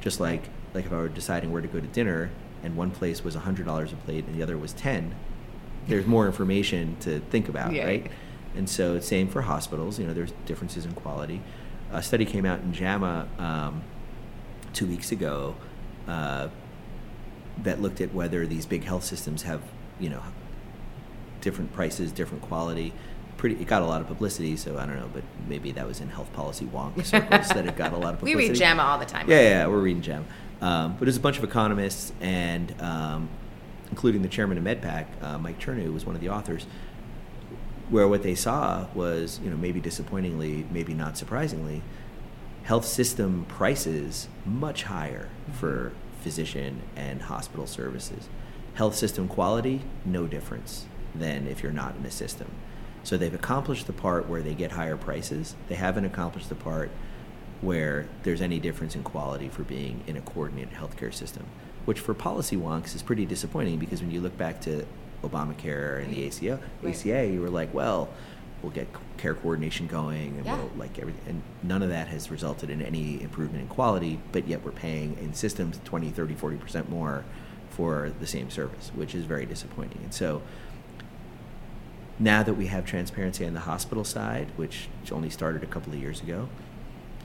just 0.00 0.20
like 0.20 0.44
like 0.74 0.86
if 0.86 0.92
I 0.92 0.96
were 0.96 1.08
deciding 1.08 1.52
where 1.52 1.62
to 1.62 1.68
go 1.68 1.80
to 1.80 1.86
dinner 1.86 2.30
and 2.62 2.76
one 2.76 2.90
place 2.90 3.24
was 3.24 3.34
hundred 3.34 3.66
dollars 3.66 3.92
a 3.92 3.96
plate 3.96 4.24
and 4.26 4.34
the 4.34 4.42
other 4.42 4.56
was 4.58 4.72
ten, 4.72 5.14
there's 5.86 6.06
more 6.06 6.26
information 6.26 6.96
to 7.00 7.20
think 7.20 7.48
about, 7.48 7.72
yeah. 7.72 7.84
right? 7.84 8.10
And 8.54 8.68
so 8.68 9.00
same 9.00 9.28
for 9.28 9.42
hospitals. 9.42 9.98
You 9.98 10.06
know, 10.06 10.14
there's 10.14 10.32
differences 10.44 10.84
in 10.84 10.92
quality. 10.92 11.42
A 11.92 12.02
study 12.02 12.24
came 12.24 12.44
out 12.44 12.60
in 12.60 12.72
JAMA 12.72 13.28
um, 13.38 13.82
two 14.72 14.86
weeks 14.86 15.12
ago. 15.12 15.56
Uh, 16.08 16.48
that 17.62 17.80
looked 17.80 18.00
at 18.00 18.12
whether 18.14 18.46
these 18.46 18.66
big 18.66 18.84
health 18.84 19.04
systems 19.04 19.42
have, 19.42 19.62
you 19.98 20.10
know, 20.10 20.22
different 21.40 21.72
prices, 21.72 22.12
different 22.12 22.42
quality. 22.42 22.92
Pretty, 23.36 23.56
it 23.56 23.66
got 23.66 23.82
a 23.82 23.86
lot 23.86 24.00
of 24.00 24.06
publicity, 24.06 24.56
so 24.56 24.78
I 24.78 24.86
don't 24.86 24.96
know, 24.96 25.10
but 25.12 25.22
maybe 25.46 25.70
that 25.72 25.86
was 25.86 26.00
in 26.00 26.08
health 26.08 26.32
policy 26.32 26.64
wonk 26.64 27.04
circles 27.04 27.48
that 27.48 27.66
it 27.66 27.76
got 27.76 27.92
a 27.92 27.96
lot 27.96 28.14
of 28.14 28.20
publicity. 28.20 28.44
we 28.44 28.48
read 28.48 28.56
JAMA 28.56 28.82
all 28.82 28.98
the 28.98 29.04
time. 29.04 29.28
Yeah, 29.28 29.42
yeah, 29.42 29.66
we're 29.66 29.80
reading 29.80 30.02
JAMA. 30.02 30.24
Um, 30.60 30.92
but 30.92 31.00
there's 31.00 31.18
a 31.18 31.20
bunch 31.20 31.36
of 31.36 31.44
economists, 31.44 32.12
and 32.20 32.74
um, 32.80 33.28
including 33.90 34.22
the 34.22 34.28
chairman 34.28 34.56
of 34.56 34.64
MedPAC, 34.64 35.06
uh, 35.22 35.38
Mike 35.38 35.58
Chernew, 35.58 35.92
was 35.92 36.06
one 36.06 36.14
of 36.14 36.22
the 36.22 36.30
authors, 36.30 36.66
where 37.90 38.08
what 38.08 38.22
they 38.22 38.34
saw 38.34 38.86
was, 38.94 39.38
you 39.44 39.50
know, 39.50 39.56
maybe 39.56 39.80
disappointingly, 39.80 40.66
maybe 40.70 40.94
not 40.94 41.18
surprisingly, 41.18 41.82
health 42.64 42.84
system 42.84 43.44
prices 43.48 44.28
much 44.44 44.84
higher 44.84 45.28
for 45.52 45.92
physician 46.26 46.82
and 46.96 47.22
hospital 47.22 47.68
services. 47.68 48.28
Health 48.74 48.96
system 48.96 49.28
quality, 49.28 49.82
no 50.04 50.26
difference 50.26 50.86
than 51.14 51.46
if 51.46 51.62
you're 51.62 51.70
not 51.70 51.94
in 51.94 52.04
a 52.04 52.10
system. 52.10 52.48
So 53.04 53.16
they've 53.16 53.32
accomplished 53.32 53.86
the 53.86 53.92
part 53.92 54.28
where 54.28 54.42
they 54.42 54.52
get 54.52 54.72
higher 54.72 54.96
prices. 54.96 55.54
They 55.68 55.76
haven't 55.76 56.04
accomplished 56.04 56.48
the 56.48 56.56
part 56.56 56.90
where 57.60 58.08
there's 58.24 58.42
any 58.42 58.58
difference 58.58 58.96
in 58.96 59.04
quality 59.04 59.48
for 59.48 59.62
being 59.62 60.02
in 60.08 60.16
a 60.16 60.20
coordinated 60.20 60.74
healthcare 60.74 61.14
system, 61.14 61.46
which 61.84 62.00
for 62.00 62.12
policy 62.12 62.56
wonks 62.56 62.96
is 62.96 63.02
pretty 63.02 63.24
disappointing 63.24 63.78
because 63.78 64.02
when 64.02 64.10
you 64.10 64.20
look 64.20 64.36
back 64.36 64.60
to 64.62 64.84
Obamacare 65.22 66.02
and 66.02 66.12
the 66.12 66.26
ACA, 66.26 66.58
right. 66.82 66.92
ACA, 66.92 67.28
you 67.28 67.40
were 67.40 67.50
like, 67.50 67.72
well, 67.72 68.08
we'll 68.66 68.74
get 68.74 68.88
care 69.16 69.34
coordination 69.34 69.86
going 69.86 70.36
and 70.38 70.44
yeah. 70.44 70.56
we'll 70.56 70.70
like 70.76 70.98
everything 70.98 71.22
and 71.28 71.42
none 71.62 71.84
of 71.84 71.88
that 71.88 72.08
has 72.08 72.32
resulted 72.32 72.68
in 72.68 72.82
any 72.82 73.22
improvement 73.22 73.62
in 73.62 73.68
quality 73.68 74.18
but 74.32 74.48
yet 74.48 74.64
we're 74.64 74.72
paying 74.72 75.16
in 75.18 75.32
systems 75.32 75.78
20 75.84 76.10
30 76.10 76.34
40% 76.34 76.88
more 76.88 77.24
for 77.70 78.10
the 78.18 78.26
same 78.26 78.50
service 78.50 78.90
which 78.96 79.14
is 79.14 79.24
very 79.24 79.46
disappointing 79.46 80.00
and 80.02 80.12
so 80.12 80.42
now 82.18 82.42
that 82.42 82.54
we 82.54 82.66
have 82.66 82.84
transparency 82.84 83.46
on 83.46 83.54
the 83.54 83.60
hospital 83.60 84.02
side 84.02 84.48
which 84.56 84.88
only 85.12 85.30
started 85.30 85.62
a 85.62 85.66
couple 85.66 85.92
of 85.92 86.00
years 86.00 86.20
ago 86.20 86.48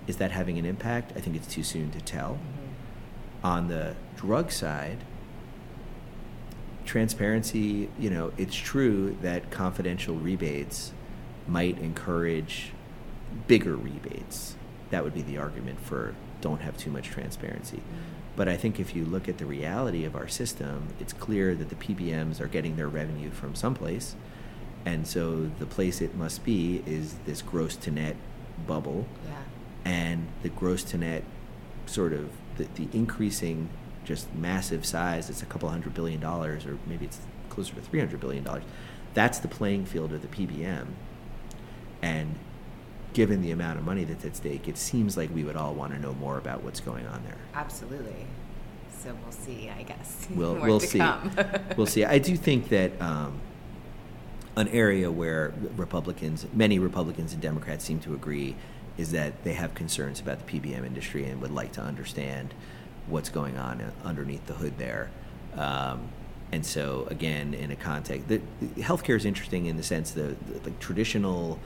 is 0.06 0.18
that 0.18 0.30
having 0.30 0.60
an 0.60 0.66
impact 0.66 1.12
i 1.16 1.20
think 1.20 1.36
it's 1.36 1.48
too 1.48 1.64
soon 1.64 1.90
to 1.90 2.00
tell 2.02 2.34
mm-hmm. 2.34 3.48
on 3.48 3.68
the 3.68 3.96
drug 4.16 4.52
side 4.52 5.00
transparency 6.86 7.90
you 7.98 8.12
know 8.12 8.32
it's 8.38 8.56
true 8.56 9.18
that 9.24 9.50
confidential 9.50 10.14
rebates 10.14 10.94
might 11.48 11.78
encourage 11.80 12.72
bigger 13.48 13.76
rebates. 13.76 14.56
That 14.90 15.04
would 15.04 15.14
be 15.14 15.22
the 15.22 15.38
argument 15.38 15.80
for 15.80 16.16
don't 16.42 16.62
have 16.62 16.78
too 16.78 16.90
much 16.90 17.08
transparency. 17.08 17.78
Mm-hmm. 17.78 18.12
But 18.36 18.48
I 18.48 18.58
think 18.58 18.80
if 18.80 18.96
you 18.96 19.06
look 19.06 19.28
at 19.28 19.38
the 19.38 19.46
reality 19.46 20.06
of 20.06 20.16
our 20.16 20.28
system, 20.28 20.88
it's 21.00 21.14
clear 21.14 21.54
that 21.56 21.70
the 21.70 21.76
PBMs 21.76 22.40
are 22.40 22.48
getting 22.48 22.76
their 22.78 22.88
revenue 22.88 23.30
from 23.30 23.56
someplace. 23.56 24.16
And 24.86 25.06
so 25.06 25.52
the 25.60 25.66
place 25.66 26.02
it 26.02 26.16
must 26.16 26.44
be 26.44 26.82
is 26.86 27.16
this 27.26 27.42
gross 27.42 27.76
to 27.78 27.92
net 27.92 28.16
bubble. 28.66 29.08
Yeah. 29.26 29.92
And 29.92 30.28
the 30.44 30.50
gross 30.50 30.84
to 30.86 30.98
net 30.98 31.24
sort 31.86 32.14
of 32.14 32.30
the, 32.58 32.68
the 32.76 32.88
increasing 32.98 33.70
just 34.04 34.34
massive 34.34 34.86
size, 34.86 35.30
it's 35.30 35.44
a 35.44 35.46
couple 35.46 35.70
hundred 35.70 35.94
billion 35.94 36.20
dollars, 36.20 36.66
or 36.66 36.78
maybe 36.88 37.06
it's 37.06 37.20
closer 37.50 37.76
to 37.76 37.82
$300 37.82 38.20
billion. 38.20 38.48
That's 39.14 39.40
the 39.40 39.48
playing 39.48 39.86
field 39.86 40.14
of 40.14 40.22
the 40.22 40.28
PBM. 40.28 40.88
And 42.02 42.36
given 43.14 43.42
the 43.42 43.52
amount 43.52 43.80
of 43.80 43.86
money 43.86 44.04
that's 44.04 44.26
at 44.26 44.36
stake, 44.36 44.68
it 44.68 44.78
seems 44.78 45.18
like 45.18 45.34
we 45.34 45.44
would 45.44 45.56
all 45.56 45.74
want 45.74 45.94
to 45.94 46.00
know 46.00 46.14
more 46.14 46.38
about 46.38 46.64
what's 46.64 46.80
going 46.80 47.06
on 47.08 47.24
there. 47.24 47.38
Absolutely. 47.54 48.26
So 49.04 49.16
we'll 49.24 49.32
see, 49.32 49.70
I 49.70 49.84
guess. 49.84 50.28
We'll, 50.36 50.56
we'll 50.56 50.80
see. 50.80 51.02
we'll 51.78 51.88
see. 51.88 52.06
I 52.06 52.20
do 52.20 52.38
think 52.38 52.70
that 52.70 53.00
um, 53.02 53.40
an 54.56 54.68
area 54.70 55.12
where 55.12 55.54
Republicans, 55.76 56.46
many 56.54 56.80
Republicans 56.80 57.34
and 57.34 57.42
Democrats 57.42 57.84
seem 57.84 58.00
to 58.02 58.14
agree, 58.14 58.56
is 58.98 59.12
that 59.12 59.44
they 59.44 59.54
have 59.54 59.74
concerns 59.74 60.20
about 60.20 60.46
the 60.46 60.60
PBM 60.60 60.86
industry 60.86 61.26
and 61.26 61.42
would 61.42 61.52
like 61.52 61.72
to 61.74 61.82
understand 61.82 62.54
what's 63.08 63.30
going 63.30 63.58
on 63.58 63.92
underneath 64.04 64.46
the 64.46 64.54
hood 64.54 64.78
there. 64.78 65.10
Um, 65.56 66.10
and 66.52 66.66
so, 66.66 67.08
again, 67.10 67.54
in 67.54 67.72
a 67.72 67.76
context, 67.76 68.28
the, 68.28 68.42
the 68.62 68.82
healthcare 68.82 69.16
is 69.16 69.26
interesting 69.26 69.66
in 69.66 69.78
the 69.78 69.84
sense 69.84 70.12
that 70.12 70.48
the, 70.48 70.60
the 70.60 70.72
traditional 70.80 71.60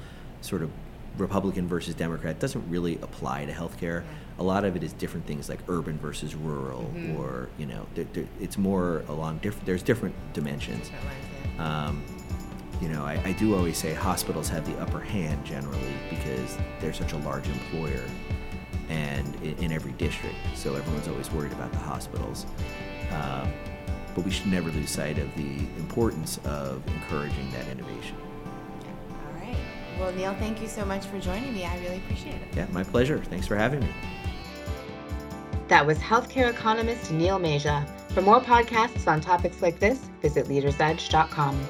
sort 0.45 0.61
of 0.61 0.71
Republican 1.17 1.67
versus 1.67 1.95
Democrat 1.95 2.39
doesn't 2.39 2.69
really 2.69 2.95
apply 3.01 3.45
to 3.45 3.51
healthcare. 3.51 4.01
Yeah. 4.01 4.09
A 4.39 4.43
lot 4.43 4.65
of 4.65 4.75
it 4.75 4.83
is 4.83 4.93
different 4.93 5.25
things 5.25 5.47
like 5.47 5.59
urban 5.67 5.97
versus 5.97 6.35
rural, 6.35 6.83
mm-hmm. 6.83 7.17
or 7.17 7.49
you 7.57 7.65
know, 7.65 7.85
it's 8.39 8.57
more 8.57 9.03
along 9.07 9.37
different. 9.39 9.65
There's 9.65 9.83
different 9.83 10.15
dimensions. 10.33 10.91
Um, 11.57 12.03
you 12.81 12.89
know, 12.89 13.05
I, 13.05 13.21
I, 13.23 13.31
do 13.31 13.55
always 13.55 13.77
say 13.77 13.93
hospitals 13.93 14.49
have 14.49 14.65
the 14.65 14.77
upper 14.81 14.99
hand 14.99 15.45
generally 15.45 15.93
because 16.09 16.57
they're 16.81 16.91
such 16.91 17.13
a 17.13 17.17
large 17.19 17.47
employer, 17.47 18.03
and 18.89 19.33
in, 19.35 19.57
in 19.59 19.71
every 19.71 19.93
district, 19.93 20.35
so 20.53 20.75
everyone's 20.75 21.07
always 21.07 21.31
worried 21.31 21.53
about 21.53 21.71
the 21.71 21.77
hospitals. 21.77 22.45
Um, 23.13 23.53
but 24.13 24.25
we 24.25 24.31
should 24.31 24.47
never 24.47 24.69
lose 24.71 24.89
sight 24.89 25.17
of 25.17 25.33
the 25.35 25.57
importance 25.77 26.39
of 26.43 26.81
encouraging 26.87 27.49
that 27.51 27.67
innovation. 27.69 28.17
Well, 29.99 30.11
Neil, 30.13 30.35
thank 30.35 30.61
you 30.61 30.67
so 30.67 30.85
much 30.85 31.05
for 31.05 31.19
joining 31.19 31.53
me. 31.53 31.65
I 31.65 31.77
really 31.79 31.97
appreciate 31.97 32.35
it. 32.35 32.47
Yeah, 32.55 32.67
my 32.71 32.83
pleasure. 32.83 33.19
Thanks 33.25 33.47
for 33.47 33.55
having 33.55 33.79
me. 33.79 33.89
That 35.67 35.85
was 35.85 35.97
healthcare 35.97 36.49
economist 36.49 37.11
Neil 37.11 37.39
Masia. 37.39 37.87
For 38.11 38.21
more 38.21 38.39
podcasts 38.39 39.07
on 39.07 39.19
topics 39.19 39.61
like 39.61 39.79
this, 39.79 40.09
visit 40.21 40.47
leadersedge.com. 40.47 41.67